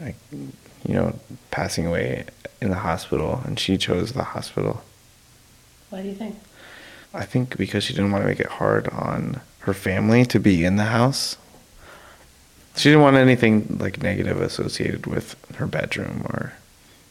like 0.00 0.16
you 0.32 0.92
know 0.92 1.16
passing 1.52 1.86
away 1.86 2.24
in 2.60 2.68
the 2.68 2.78
hospital 2.78 3.40
and 3.44 3.60
she 3.60 3.78
chose 3.78 4.12
the 4.12 4.24
hospital. 4.24 4.82
Why 5.88 6.02
do 6.02 6.08
you 6.08 6.16
think? 6.16 6.36
i 7.16 7.24
think 7.24 7.56
because 7.56 7.84
she 7.84 7.92
didn't 7.92 8.10
want 8.10 8.24
to 8.24 8.28
make 8.28 8.40
it 8.40 8.58
hard 8.58 8.88
on 8.88 9.40
her 9.60 9.72
family 9.72 10.24
to 10.24 10.40
be 10.40 10.64
in 10.64 10.74
the 10.74 10.90
house. 10.98 11.36
She 12.74 12.88
didn't 12.88 13.02
want 13.02 13.16
anything 13.16 13.76
like 13.78 14.02
negative 14.02 14.40
associated 14.40 15.06
with 15.06 15.36
her 15.58 15.68
bedroom 15.68 16.26
or 16.28 16.54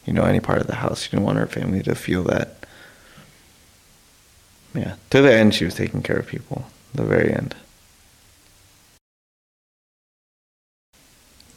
you 0.06 0.12
know 0.12 0.24
any 0.24 0.42
part 0.42 0.60
of 0.60 0.68
the 0.68 0.76
house. 0.76 1.04
She 1.04 1.12
didn't 1.12 1.24
want 1.24 1.38
her 1.38 1.48
family 1.48 1.82
to 1.84 1.96
feel 1.96 2.24
that 2.24 2.66
yeah 4.76 4.96
to 5.10 5.22
the 5.22 5.34
end 5.34 5.56
she 5.56 5.64
was 5.64 5.76
taking 5.76 6.04
care 6.04 6.18
of 6.18 6.28
people 6.28 6.66
the 6.94 7.04
very 7.04 7.34
end 7.34 7.56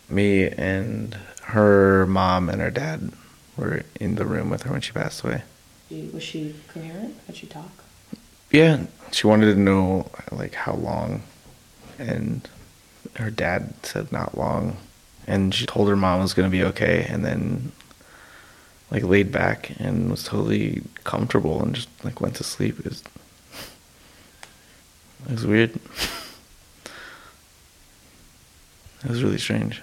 me 0.08 0.48
and 0.48 1.14
her 1.42 2.06
mom 2.06 2.48
and 2.48 2.60
her 2.60 2.70
dad 2.70 3.12
were 3.56 3.82
in 4.00 4.16
the 4.16 4.24
room 4.24 4.50
with 4.50 4.62
her 4.62 4.72
when 4.72 4.80
she 4.80 4.92
passed 4.92 5.24
away. 5.24 5.42
Was 6.12 6.22
she 6.22 6.54
coherent? 6.68 7.14
Could 7.26 7.36
she 7.36 7.46
talk? 7.46 7.70
Yeah, 8.50 8.86
she 9.12 9.26
wanted 9.26 9.54
to 9.54 9.60
know 9.60 10.10
like 10.30 10.54
how 10.54 10.74
long, 10.74 11.22
and 11.98 12.48
her 13.16 13.30
dad 13.30 13.74
said 13.82 14.10
not 14.12 14.36
long, 14.36 14.76
and 15.26 15.54
she 15.54 15.66
told 15.66 15.88
her 15.88 15.96
mom 15.96 16.20
was 16.20 16.34
gonna 16.34 16.48
be 16.48 16.64
okay, 16.64 17.06
and 17.08 17.24
then 17.24 17.72
like 18.90 19.02
laid 19.02 19.32
back 19.32 19.72
and 19.78 20.10
was 20.10 20.24
totally 20.24 20.82
comfortable 21.04 21.60
and 21.62 21.74
just 21.74 21.88
like 22.04 22.20
went 22.20 22.36
to 22.36 22.44
sleep. 22.44 22.78
It 22.80 22.86
was, 22.86 23.02
it 25.26 25.32
was 25.32 25.46
weird. 25.46 25.70
It 29.04 29.10
was 29.10 29.22
really 29.22 29.38
strange. 29.38 29.82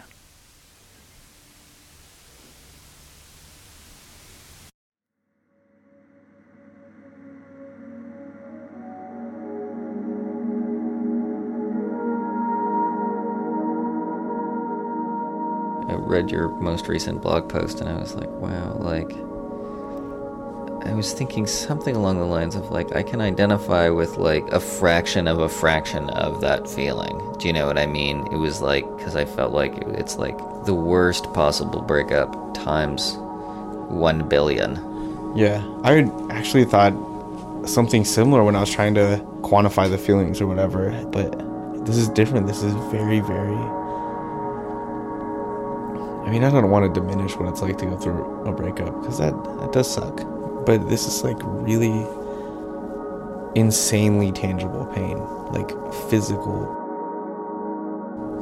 I 15.90 15.96
read 15.96 16.32
your 16.32 16.50
most 16.50 16.88
recent 16.88 17.22
blog 17.22 17.50
post 17.50 17.80
and 17.82 17.90
I 17.90 17.98
was 17.98 18.16
like, 18.16 18.30
wow, 18.30 18.78
like 18.80 19.12
I 20.86 20.94
was 20.94 21.14
thinking 21.14 21.48
something 21.48 21.96
along 21.96 22.20
the 22.20 22.26
lines 22.26 22.56
of 22.56 22.70
like 22.70 22.96
I 22.96 23.04
can 23.04 23.22
identify 23.22 23.90
with 23.90 24.18
like 24.18 24.46
a 24.52 24.60
fraction 24.60 25.28
of 25.28 25.40
a 25.40 25.48
fraction 25.48 26.10
of 26.10 26.42
that 26.42 26.70
feeling. 26.70 27.34
Do 27.40 27.48
you 27.48 27.54
know 27.54 27.68
what 27.68 27.78
I 27.78 27.86
mean? 27.86 28.28
It 28.32 28.38
was 28.38 28.62
like 28.62 28.86
cuz 29.00 29.16
I 29.16 29.24
felt 29.24 29.54
like 29.54 29.78
it's 30.00 30.18
like 30.18 30.38
the 30.66 30.74
worst 30.74 31.32
possible 31.34 31.82
breakup 31.82 32.54
times 32.54 33.18
1 33.90 34.28
billion. 34.28 34.80
Yeah, 35.36 35.64
I 35.84 36.10
actually 36.30 36.66
thought 36.66 36.94
something 37.66 38.04
similar 38.04 38.44
when 38.44 38.56
I 38.56 38.60
was 38.60 38.70
trying 38.70 38.94
to 38.96 39.22
quantify 39.42 39.90
the 39.90 39.98
feelings 39.98 40.42
or 40.42 40.48
whatever, 40.48 40.92
but 41.12 41.32
this 41.86 41.98
is 41.98 42.10
different. 42.10 42.48
This 42.48 42.62
is 42.62 42.74
very, 42.92 43.20
very. 43.20 43.56
I 46.26 46.30
mean, 46.30 46.44
I 46.44 46.52
don't 46.52 46.70
want 46.70 46.94
to 46.94 47.02
diminish 47.02 47.36
what 47.36 47.50
it's 47.50 47.62
like 47.62 47.78
to 47.80 47.86
go 47.86 47.98
through 47.98 48.44
a 48.46 48.52
breakup 48.52 49.02
because 49.02 49.18
that 49.18 49.34
that 49.60 49.72
does 49.72 49.92
suck, 49.92 50.18
but 50.66 50.90
this 50.90 51.06
is 51.08 51.24
like 51.24 51.38
really 51.42 52.06
insanely 53.56 54.32
tangible 54.32 54.86
pain, 54.88 55.18
like 55.52 55.70
physical. 56.10 56.80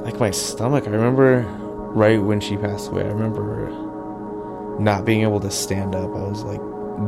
Like 0.04 0.20
my 0.20 0.32
stomach. 0.32 0.88
I 0.88 0.92
remember 0.92 1.42
right 1.94 2.22
when 2.22 2.40
she 2.40 2.58
passed 2.58 2.90
away, 2.90 3.04
I 3.04 3.08
remember 3.08 3.70
not 4.80 5.06
being 5.06 5.22
able 5.22 5.40
to 5.42 5.52
stand 5.52 5.96
up. 5.96 6.10
I 6.16 6.24
was 6.24 6.44
like 6.44 6.62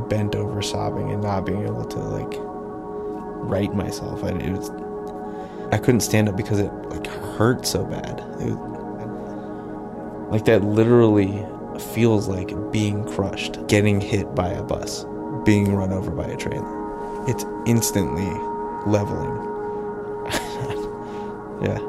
bent 0.10 0.36
over 0.36 0.62
sobbing 0.62 1.12
and 1.12 1.22
not 1.22 1.46
being 1.46 1.64
able 1.64 1.86
to 1.86 2.00
like 2.00 2.34
right 3.44 3.74
myself. 3.74 4.24
I, 4.24 4.30
it 4.30 4.52
was, 4.52 4.70
I 5.72 5.78
couldn't 5.78 6.02
stand 6.02 6.30
up 6.30 6.36
because 6.36 6.60
it 6.60 6.72
like 6.90 7.08
hurt 7.08 7.66
so 7.66 7.84
bad. 7.86 8.20
It 8.40 8.54
like 10.32 10.46
that 10.46 10.64
literally 10.64 11.46
feels 11.82 12.28
like 12.28 12.54
being 12.72 13.04
crushed, 13.06 13.66
getting 13.68 14.00
hit 14.02 14.34
by 14.36 14.50
a 14.50 14.64
bus, 14.64 15.06
being 15.46 15.76
run 15.76 15.92
over 15.92 16.12
by 16.12 16.26
a 16.26 16.38
train. 16.38 16.64
It's 17.28 17.46
instantly 17.66 18.30
leveling. 18.86 19.36
yeah. 21.64 21.80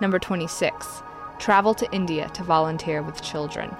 Number 0.00 0.18
26. 0.18 1.02
Travel 1.38 1.74
to 1.74 1.90
India 1.92 2.28
to 2.34 2.42
volunteer 2.42 3.02
with 3.02 3.22
children. 3.22 3.74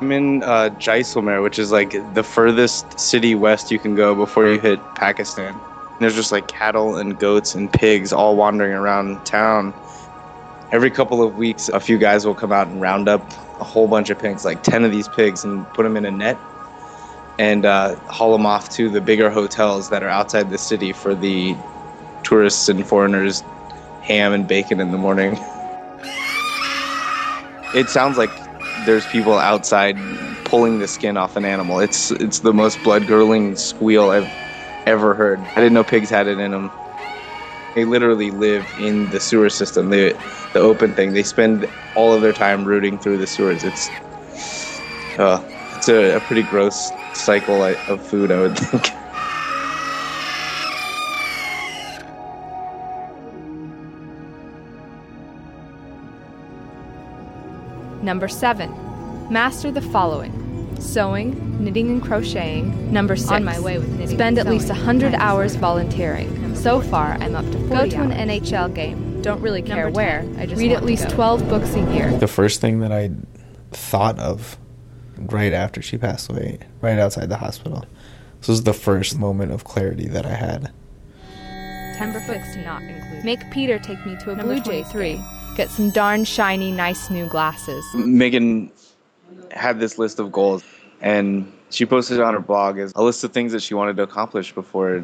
I'm 0.00 0.12
in 0.12 0.42
uh, 0.42 0.70
Jaisalmer, 0.78 1.42
which 1.42 1.58
is 1.58 1.70
like 1.72 1.92
the 2.14 2.22
furthest 2.22 2.98
city 2.98 3.34
west 3.34 3.70
you 3.70 3.78
can 3.78 3.94
go 3.94 4.14
before 4.14 4.48
you 4.48 4.58
hit 4.58 4.80
Pakistan. 4.94 5.54
There's 5.98 6.14
just 6.14 6.32
like 6.32 6.48
cattle 6.48 6.96
and 6.96 7.18
goats 7.18 7.54
and 7.54 7.70
pigs 7.70 8.10
all 8.10 8.34
wandering 8.34 8.72
around 8.72 9.26
town. 9.26 9.74
Every 10.72 10.90
couple 10.90 11.22
of 11.22 11.36
weeks, 11.36 11.68
a 11.68 11.78
few 11.80 11.98
guys 11.98 12.24
will 12.24 12.34
come 12.34 12.50
out 12.50 12.68
and 12.68 12.80
round 12.80 13.10
up 13.10 13.20
a 13.60 13.64
whole 13.64 13.86
bunch 13.86 14.08
of 14.08 14.18
pigs, 14.18 14.42
like 14.42 14.62
10 14.62 14.84
of 14.84 14.90
these 14.90 15.08
pigs, 15.08 15.44
and 15.44 15.66
put 15.74 15.82
them 15.82 15.98
in 15.98 16.06
a 16.06 16.10
net 16.10 16.38
and 17.38 17.66
uh, 17.66 17.96
haul 18.06 18.32
them 18.32 18.46
off 18.46 18.70
to 18.70 18.88
the 18.88 19.02
bigger 19.02 19.28
hotels 19.28 19.90
that 19.90 20.02
are 20.02 20.08
outside 20.08 20.48
the 20.48 20.58
city 20.58 20.92
for 20.92 21.14
the 21.14 21.54
tourists 22.22 22.70
and 22.70 22.86
foreigners 22.86 23.42
ham 24.00 24.32
and 24.32 24.48
bacon 24.48 24.80
in 24.80 24.92
the 24.92 24.98
morning. 24.98 25.38
It 27.72 27.88
sounds 27.88 28.18
like 28.18 28.32
there's 28.84 29.06
people 29.06 29.38
outside 29.38 29.96
pulling 30.44 30.78
the 30.78 30.88
skin 30.88 31.16
off 31.16 31.36
an 31.36 31.44
animal. 31.44 31.80
It's 31.80 32.10
it's 32.12 32.40
the 32.40 32.52
most 32.54 32.82
blood 32.82 33.06
curdling 33.08 33.56
squeal 33.56 34.10
I've 34.10 34.36
ever 34.86 35.14
heard. 35.14 35.50
I 35.56 35.60
didn't 35.60 35.74
know 35.74 35.84
pigs 35.84 36.10
had 36.10 36.26
it 36.28 36.38
in 36.38 36.50
them. 36.52 36.72
They 37.74 37.84
literally 37.84 38.30
live 38.30 38.74
in 38.76 39.10
the 39.10 39.20
sewer 39.20 39.50
system, 39.50 39.90
the 39.90 40.14
the 40.52 40.60
open 40.60 40.94
thing. 40.94 41.12
They 41.14 41.22
spend 41.24 41.66
all 41.94 42.14
of 42.14 42.22
their 42.22 42.32
time 42.32 42.64
rooting 42.64 42.98
through 42.98 43.18
the 43.18 43.26
sewers. 43.26 43.64
It's 43.64 43.92
uh, 45.18 45.44
it's 45.74 45.88
a, 45.88 46.16
a 46.16 46.20
pretty 46.20 46.42
gross 46.44 46.92
cycle 47.12 47.64
of 47.64 48.06
food, 48.06 48.32
I 48.32 48.40
would 48.40 48.58
think. 48.58 48.99
Number 58.02 58.28
7. 58.28 59.28
Master 59.30 59.70
the 59.70 59.82
following 59.82 60.36
sewing, 60.80 61.62
knitting 61.62 61.90
and 61.90 62.02
crocheting. 62.02 62.90
Number 62.90 63.14
6. 63.14 63.30
On 63.30 63.44
my 63.44 63.60
way 63.60 63.78
with 63.78 63.88
knitting 63.90 64.16
Spend 64.16 64.38
at 64.38 64.46
least 64.46 64.66
sewing. 64.68 64.78
100 64.78 65.12
Nice. 65.12 65.20
hours 65.20 65.54
volunteering. 65.56 66.54
So 66.54 66.80
far, 66.80 67.12
I'm 67.20 67.34
up 67.34 67.44
to 67.52 67.58
40 67.68 67.68
Go 67.68 67.86
to 67.90 68.00
an 68.00 68.12
hours. 68.12 68.28
NHL 68.40 68.74
game. 68.74 69.20
Don't 69.20 69.42
really 69.42 69.60
care 69.60 69.84
Number 69.84 69.96
where. 69.96 70.20
I 70.38 70.46
just 70.46 70.58
Read 70.58 70.68
read 70.68 70.72
at 70.72 70.78
at 70.78 70.84
least 70.84 71.02
least 71.04 71.14
12 71.14 71.40
12 71.40 71.50
books 71.50 71.74
a 71.74 71.92
year. 71.94 72.10
The 72.16 72.26
first 72.26 72.62
thing 72.62 72.80
that 72.80 72.92
I 72.92 73.10
thought 73.72 74.18
of 74.18 74.56
right 75.18 75.52
after 75.52 75.82
she 75.82 75.98
passed 75.98 76.30
away, 76.30 76.60
right 76.80 76.98
outside 76.98 77.28
the 77.28 77.36
hospital, 77.36 77.84
this 78.38 78.48
was 78.48 78.62
the 78.62 78.72
first 78.72 79.18
moment 79.18 79.52
of 79.52 79.64
clarity 79.64 80.08
that 80.08 80.24
I 80.24 80.34
had. 80.34 80.72
Number 82.00 82.22
6 82.26 82.56
not 82.64 82.80
included. 82.82 83.24
Make 83.24 83.50
Peter 83.50 83.78
take 83.78 84.04
me 84.06 84.16
to 84.20 84.30
a 84.30 84.36
Number 84.36 84.54
Blue 84.54 84.62
Jays 84.62 84.88
23. 84.90 85.22
Game. 85.60 85.66
Get 85.66 85.74
some 85.74 85.90
darn 85.90 86.24
shiny, 86.24 86.72
nice 86.72 87.10
new 87.10 87.26
glasses. 87.26 87.84
Megan 87.94 88.70
had 89.50 89.78
this 89.80 89.98
list 89.98 90.18
of 90.18 90.32
goals, 90.32 90.64
and 91.00 91.50
she 91.70 91.86
posted 91.86 92.18
it 92.18 92.22
on 92.22 92.34
her 92.34 92.40
blog 92.40 92.78
as 92.78 92.92
a 92.96 93.02
list 93.02 93.22
of 93.24 93.32
things 93.32 93.52
that 93.52 93.62
she 93.62 93.74
wanted 93.74 93.96
to 93.96 94.02
accomplish 94.02 94.52
before 94.52 95.02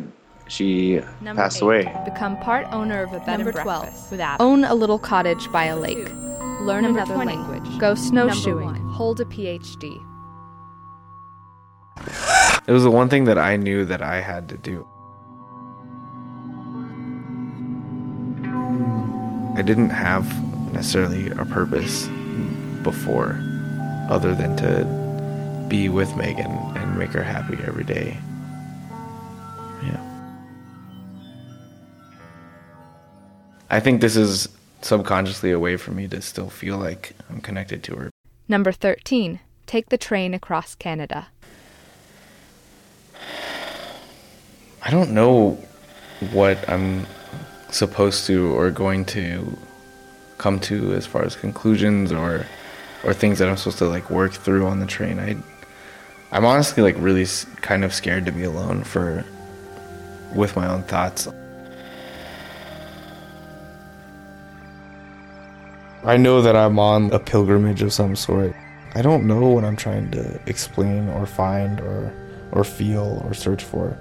she 0.48 1.00
Number 1.20 1.42
passed 1.42 1.58
eight. 1.58 1.62
away. 1.62 2.02
Become 2.04 2.36
part 2.38 2.66
owner 2.72 3.02
of 3.02 3.12
a 3.12 3.18
bed 3.20 3.38
Number 3.38 3.50
and 3.50 3.60
12, 3.60 3.82
breakfast. 3.82 4.10
with 4.10 4.20
Adam. 4.20 4.46
Own 4.46 4.64
a 4.64 4.74
little 4.74 4.98
cottage 4.98 5.50
by 5.52 5.64
a 5.64 5.76
lake. 5.76 6.10
Learn 6.60 6.82
Number 6.84 7.00
another 7.00 7.14
20, 7.14 7.36
language. 7.36 7.78
Go 7.78 7.94
snowshoeing. 7.94 8.64
one. 8.64 8.76
Hold 8.92 9.20
a 9.20 9.24
PhD. 9.24 10.00
It 12.66 12.72
was 12.72 12.82
the 12.82 12.90
one 12.90 13.08
thing 13.08 13.24
that 13.24 13.38
I 13.38 13.56
knew 13.56 13.84
that 13.84 14.02
I 14.02 14.20
had 14.20 14.48
to 14.48 14.56
do. 14.56 14.86
I 19.58 19.62
didn't 19.62 19.90
have 19.90 20.26
necessarily 20.76 21.30
a 21.30 21.44
purpose 21.46 22.06
before 22.82 23.40
other 24.10 24.34
than 24.34 24.54
to 24.56 25.66
be 25.68 25.88
with 25.88 26.14
Megan 26.16 26.50
and 26.76 26.98
make 26.98 27.10
her 27.10 27.22
happy 27.22 27.58
every 27.64 27.82
day. 27.82 28.18
Yeah. 29.82 30.00
I 33.70 33.80
think 33.80 34.02
this 34.02 34.16
is 34.16 34.48
subconsciously 34.82 35.50
a 35.50 35.58
way 35.58 35.78
for 35.78 35.92
me 35.92 36.06
to 36.08 36.20
still 36.20 36.50
feel 36.50 36.76
like 36.76 37.14
I'm 37.30 37.40
connected 37.40 37.82
to 37.84 37.96
her. 37.96 38.10
Number 38.46 38.70
13. 38.70 39.40
Take 39.66 39.88
the 39.88 39.98
train 39.98 40.34
across 40.34 40.74
Canada. 40.74 41.28
I 44.82 44.90
don't 44.90 45.10
know 45.12 45.58
what 46.32 46.68
I'm 46.68 47.06
supposed 47.70 48.26
to 48.26 48.54
or 48.54 48.70
going 48.70 49.04
to 49.06 49.58
come 50.38 50.60
to 50.60 50.92
as 50.94 51.06
far 51.06 51.22
as 51.22 51.36
conclusions 51.36 52.12
or 52.12 52.46
or 53.04 53.14
things 53.14 53.38
that 53.38 53.48
I'm 53.48 53.56
supposed 53.56 53.78
to 53.78 53.88
like 53.88 54.10
work 54.10 54.32
through 54.32 54.66
on 54.66 54.80
the 54.80 54.86
train. 54.86 55.18
I 55.18 55.36
I'm 56.32 56.44
honestly 56.44 56.82
like 56.82 56.96
really 56.98 57.26
kind 57.62 57.84
of 57.84 57.94
scared 57.94 58.26
to 58.26 58.32
be 58.32 58.44
alone 58.44 58.84
for 58.84 59.24
with 60.34 60.56
my 60.56 60.66
own 60.66 60.82
thoughts. 60.82 61.28
I 66.04 66.16
know 66.16 66.40
that 66.42 66.54
I'm 66.54 66.78
on 66.78 67.10
a 67.12 67.18
pilgrimage 67.18 67.82
of 67.82 67.92
some 67.92 68.14
sort. 68.14 68.54
I 68.94 69.02
don't 69.02 69.26
know 69.26 69.48
what 69.50 69.64
I'm 69.64 69.76
trying 69.76 70.10
to 70.12 70.40
explain 70.46 71.08
or 71.08 71.26
find 71.26 71.80
or 71.80 72.12
or 72.52 72.64
feel 72.64 73.22
or 73.24 73.34
search 73.34 73.64
for. 73.64 73.96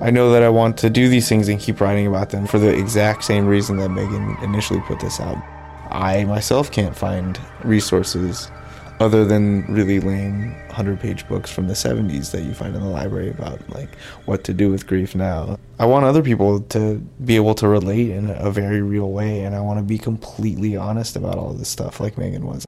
I 0.00 0.10
know 0.10 0.30
that 0.30 0.44
I 0.44 0.48
want 0.48 0.78
to 0.78 0.90
do 0.90 1.08
these 1.08 1.28
things 1.28 1.48
and 1.48 1.58
keep 1.58 1.80
writing 1.80 2.06
about 2.06 2.30
them 2.30 2.46
for 2.46 2.58
the 2.58 2.68
exact 2.68 3.24
same 3.24 3.46
reason 3.46 3.78
that 3.78 3.88
Megan 3.88 4.36
initially 4.42 4.80
put 4.82 5.00
this 5.00 5.18
out. 5.18 5.36
I 5.90 6.24
myself 6.24 6.70
can't 6.70 6.96
find 6.96 7.38
resources 7.64 8.48
other 9.00 9.24
than 9.24 9.64
really 9.66 9.98
lame 9.98 10.52
100 10.66 11.00
page 11.00 11.26
books 11.26 11.50
from 11.50 11.66
the 11.66 11.74
70s 11.74 12.30
that 12.30 12.42
you 12.42 12.54
find 12.54 12.76
in 12.76 12.82
the 12.82 12.88
library 12.88 13.30
about 13.30 13.58
like 13.70 13.96
what 14.24 14.44
to 14.44 14.54
do 14.54 14.70
with 14.70 14.86
grief 14.86 15.16
now. 15.16 15.58
I 15.80 15.86
want 15.86 16.04
other 16.04 16.22
people 16.22 16.60
to 16.60 16.96
be 17.24 17.34
able 17.34 17.54
to 17.56 17.66
relate 17.66 18.10
in 18.10 18.30
a 18.30 18.50
very 18.52 18.82
real 18.82 19.10
way 19.10 19.42
and 19.42 19.54
I 19.54 19.60
want 19.60 19.78
to 19.78 19.84
be 19.84 19.98
completely 19.98 20.76
honest 20.76 21.16
about 21.16 21.38
all 21.38 21.52
this 21.54 21.68
stuff 21.68 21.98
like 21.98 22.16
Megan 22.16 22.46
was. 22.46 22.66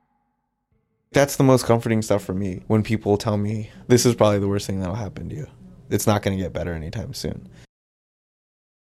That's 1.12 1.37
the 1.37 1.45
most 1.45 1.64
comforting 1.64 2.03
stuff 2.03 2.25
for 2.25 2.35
me 2.35 2.62
when 2.66 2.83
people 2.83 3.16
tell 3.16 3.37
me 3.37 3.71
this 3.87 4.05
is 4.05 4.16
probably 4.16 4.38
the 4.40 4.49
worst 4.49 4.66
thing 4.66 4.81
that'll 4.81 4.97
happen 4.97 5.29
to 5.29 5.37
you. 5.37 5.47
It's 5.90 6.07
not 6.07 6.22
going 6.22 6.37
to 6.37 6.42
get 6.42 6.53
better 6.53 6.72
anytime 6.72 7.14
soon. 7.14 7.48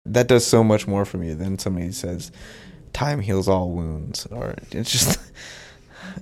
That 0.05 0.27
does 0.27 0.45
so 0.45 0.63
much 0.63 0.87
more 0.87 1.05
for 1.05 1.17
me 1.17 1.33
than 1.33 1.59
somebody 1.59 1.91
says 1.91 2.31
time 2.93 3.21
heals 3.21 3.47
all 3.47 3.69
wounds 3.69 4.25
or 4.27 4.55
it's 4.71 4.91
just 4.91 5.19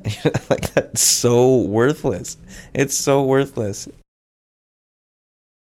like 0.49 0.73
that's 0.73 1.01
so 1.01 1.57
worthless. 1.57 2.37
It's 2.73 2.97
so 2.97 3.23
worthless. 3.23 3.87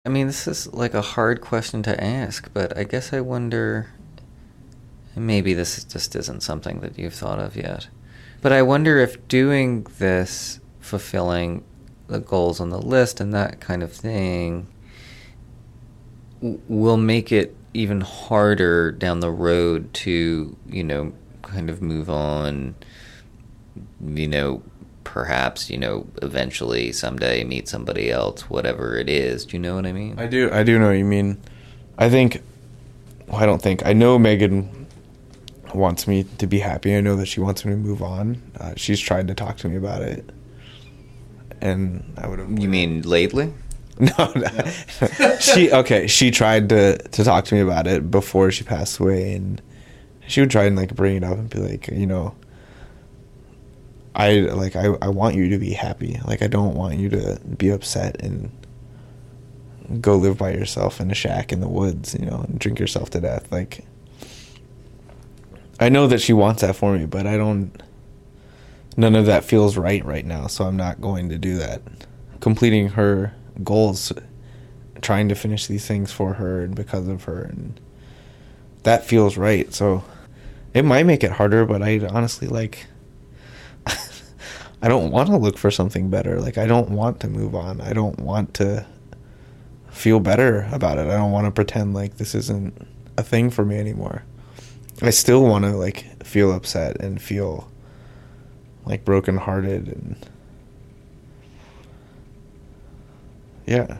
I 0.04 0.08
mean, 0.08 0.26
this 0.26 0.48
is 0.48 0.72
like 0.72 0.94
a 0.94 1.02
hard 1.02 1.40
question 1.40 1.82
to 1.84 2.02
ask, 2.02 2.52
but 2.52 2.76
I 2.76 2.84
guess 2.84 3.12
I 3.12 3.20
wonder. 3.20 3.90
Maybe 5.14 5.52
this 5.52 5.84
just 5.84 6.16
isn't 6.16 6.42
something 6.42 6.80
that 6.80 6.98
you've 6.98 7.14
thought 7.14 7.38
of 7.38 7.54
yet. 7.54 7.88
But 8.40 8.52
I 8.52 8.62
wonder 8.62 8.98
if 8.98 9.28
doing 9.28 9.86
this, 9.98 10.58
fulfilling 10.80 11.64
the 12.08 12.18
goals 12.18 12.60
on 12.60 12.70
the 12.70 12.80
list 12.80 13.20
and 13.20 13.32
that 13.34 13.60
kind 13.60 13.82
of 13.82 13.92
thing, 13.92 14.66
will 16.42 16.96
make 16.96 17.32
it 17.32 17.54
even 17.74 18.00
harder 18.00 18.92
down 18.92 19.20
the 19.20 19.30
road 19.30 19.92
to, 19.94 20.56
you 20.68 20.84
know, 20.84 21.12
kind 21.42 21.70
of 21.70 21.80
move 21.80 22.10
on, 22.10 22.74
you 24.04 24.28
know, 24.28 24.62
perhaps, 25.04 25.70
you 25.70 25.78
know, 25.78 26.06
eventually 26.20 26.92
someday 26.92 27.44
meet 27.44 27.68
somebody 27.68 28.10
else, 28.10 28.48
whatever 28.50 28.96
it 28.96 29.08
is. 29.08 29.46
Do 29.46 29.56
you 29.56 29.60
know 29.60 29.74
what 29.76 29.86
I 29.86 29.92
mean? 29.92 30.18
I 30.18 30.26
do 30.26 30.50
I 30.52 30.62
do 30.62 30.78
know 30.78 30.88
what 30.88 30.98
you 30.98 31.04
mean. 31.04 31.40
I 31.98 32.10
think 32.10 32.42
well, 33.28 33.36
I 33.36 33.46
don't 33.46 33.62
think 33.62 33.86
I 33.86 33.92
know 33.92 34.18
Megan 34.18 34.86
wants 35.74 36.06
me 36.06 36.24
to 36.38 36.46
be 36.46 36.58
happy. 36.58 36.94
I 36.96 37.00
know 37.00 37.16
that 37.16 37.26
she 37.26 37.40
wants 37.40 37.64
me 37.64 37.72
to 37.72 37.76
move 37.76 38.02
on. 38.02 38.42
Uh, 38.58 38.74
she's 38.76 39.00
tried 39.00 39.28
to 39.28 39.34
talk 39.34 39.56
to 39.58 39.68
me 39.68 39.76
about 39.76 40.02
it, 40.02 40.28
and 41.60 42.12
I 42.18 42.26
would 42.28 42.38
have. 42.38 42.58
You 42.58 42.68
mean 42.68 43.02
lately? 43.02 43.52
No, 44.00 44.32
no. 44.34 44.48
she 45.38 45.70
okay. 45.70 46.06
She 46.06 46.30
tried 46.30 46.70
to 46.70 46.96
to 46.96 47.24
talk 47.24 47.44
to 47.46 47.54
me 47.54 47.60
about 47.60 47.86
it 47.86 48.10
before 48.10 48.50
she 48.50 48.64
passed 48.64 48.98
away, 48.98 49.34
and 49.34 49.60
she 50.26 50.40
would 50.40 50.50
try 50.50 50.64
and 50.64 50.76
like 50.76 50.94
bring 50.94 51.16
it 51.16 51.24
up 51.24 51.36
and 51.38 51.50
be 51.50 51.58
like, 51.58 51.88
you 51.88 52.06
know, 52.06 52.34
I 54.14 54.40
like 54.40 54.76
I 54.76 54.86
I 55.02 55.08
want 55.08 55.36
you 55.36 55.48
to 55.50 55.58
be 55.58 55.72
happy. 55.72 56.18
Like 56.26 56.42
I 56.42 56.46
don't 56.46 56.74
want 56.74 56.98
you 56.98 57.08
to 57.10 57.38
be 57.58 57.68
upset 57.68 58.20
and 58.22 58.50
go 60.00 60.16
live 60.16 60.38
by 60.38 60.52
yourself 60.52 61.00
in 61.00 61.10
a 61.10 61.14
shack 61.14 61.52
in 61.52 61.60
the 61.60 61.68
woods, 61.68 62.14
you 62.18 62.24
know, 62.26 62.44
and 62.48 62.58
drink 62.58 62.78
yourself 62.78 63.10
to 63.10 63.20
death. 63.20 63.50
Like 63.52 63.84
I 65.80 65.88
know 65.90 66.06
that 66.06 66.20
she 66.20 66.32
wants 66.32 66.62
that 66.62 66.76
for 66.76 66.96
me, 66.96 67.06
but 67.06 67.26
I 67.26 67.36
don't 67.36 67.80
none 68.96 69.14
of 69.14 69.26
that 69.26 69.44
feels 69.44 69.76
right 69.76 70.04
right 70.04 70.24
now, 70.24 70.46
so 70.46 70.64
I'm 70.64 70.76
not 70.76 71.00
going 71.00 71.28
to 71.28 71.38
do 71.38 71.56
that. 71.56 71.82
Completing 72.40 72.90
her 72.90 73.34
goals 73.62 74.12
trying 75.00 75.28
to 75.28 75.34
finish 75.34 75.66
these 75.66 75.86
things 75.86 76.12
for 76.12 76.34
her 76.34 76.62
and 76.62 76.74
because 76.74 77.08
of 77.08 77.24
her 77.24 77.42
and 77.42 77.80
that 78.84 79.04
feels 79.04 79.36
right. 79.36 79.72
So 79.72 80.04
it 80.74 80.84
might 80.84 81.06
make 81.06 81.22
it 81.22 81.32
harder, 81.32 81.64
but 81.64 81.82
I 81.82 82.00
honestly 82.06 82.48
like 82.48 82.86
I 83.86 84.88
don't 84.88 85.10
want 85.10 85.28
to 85.28 85.36
look 85.36 85.58
for 85.58 85.70
something 85.70 86.10
better. 86.10 86.40
Like 86.40 86.58
I 86.58 86.66
don't 86.66 86.90
want 86.90 87.20
to 87.20 87.28
move 87.28 87.54
on. 87.54 87.80
I 87.80 87.92
don't 87.92 88.18
want 88.20 88.54
to 88.54 88.86
feel 89.90 90.20
better 90.20 90.68
about 90.72 90.98
it. 90.98 91.06
I 91.06 91.16
don't 91.16 91.32
want 91.32 91.46
to 91.46 91.50
pretend 91.50 91.94
like 91.94 92.16
this 92.16 92.34
isn't 92.34 92.86
a 93.16 93.22
thing 93.22 93.50
for 93.50 93.64
me 93.64 93.78
anymore. 93.78 94.24
I 95.00 95.10
still 95.10 95.44
want 95.44 95.64
to 95.64 95.76
like 95.76 96.24
feel 96.24 96.52
upset 96.52 97.00
and 97.00 97.20
feel 97.20 97.70
like 98.84 99.04
brokenhearted 99.04 99.88
and 99.88 100.16
yeah. 103.66 103.98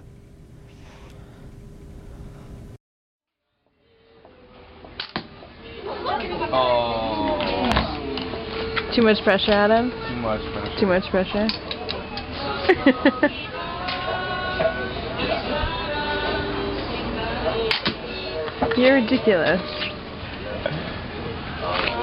Too 8.95 9.03
much 9.03 9.25
pressure, 9.25 9.53
Adam? 9.53 9.91
Too 9.91 10.17
much 10.17 10.43
pressure. 10.53 10.81
Too 10.81 10.87
much 10.87 11.11
pressure? 11.11 11.49
You're 18.77 18.97
ridiculous. 18.97 19.63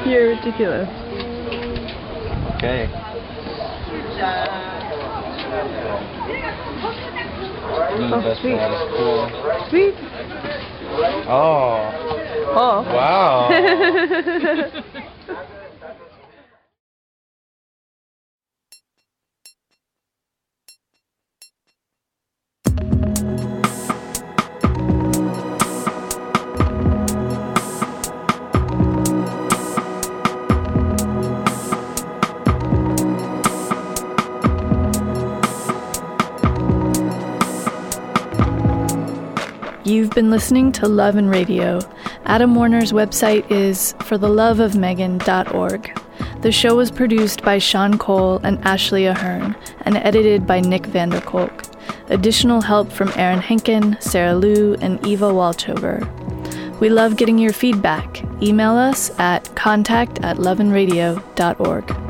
You're 0.05 0.29
ridiculous. 0.29 0.89
Okay. 2.55 2.89
Oh, 7.71 8.35
sweet. 8.41 8.59
Sweet. 9.69 9.95
Oh. 11.27 11.91
Oh. 12.55 12.81
Wow. 12.81 13.49
You've 40.09 40.15
been 40.15 40.31
listening 40.31 40.71
to 40.71 40.87
Love 40.87 41.17
and 41.17 41.29
Radio. 41.29 41.79
Adam 42.25 42.55
Warner's 42.55 42.91
website 42.91 43.45
is 43.51 43.93
fortheloveofmegan.org. 43.99 46.01
The 46.41 46.51
show 46.51 46.75
was 46.75 46.89
produced 46.89 47.43
by 47.43 47.59
Sean 47.59 47.99
Cole 47.99 48.39
and 48.43 48.57
Ashley 48.65 49.05
Ahern 49.05 49.55
and 49.81 49.97
edited 49.97 50.47
by 50.47 50.61
Nick 50.61 50.87
van 50.87 51.09
der 51.09 51.21
Kolk. 51.21 51.63
Additional 52.07 52.61
help 52.61 52.91
from 52.91 53.11
Aaron 53.17 53.39
Henkin, 53.39 54.01
Sarah 54.01 54.33
Liu, 54.33 54.75
and 54.81 55.05
Eva 55.05 55.31
Walchover. 55.31 55.99
We 56.79 56.89
love 56.89 57.15
getting 57.15 57.37
your 57.37 57.53
feedback. 57.53 58.23
Email 58.41 58.71
us 58.71 59.11
at 59.19 59.55
contact 59.55 60.23
at 60.23 60.37
loveandradio.org. 60.37 62.08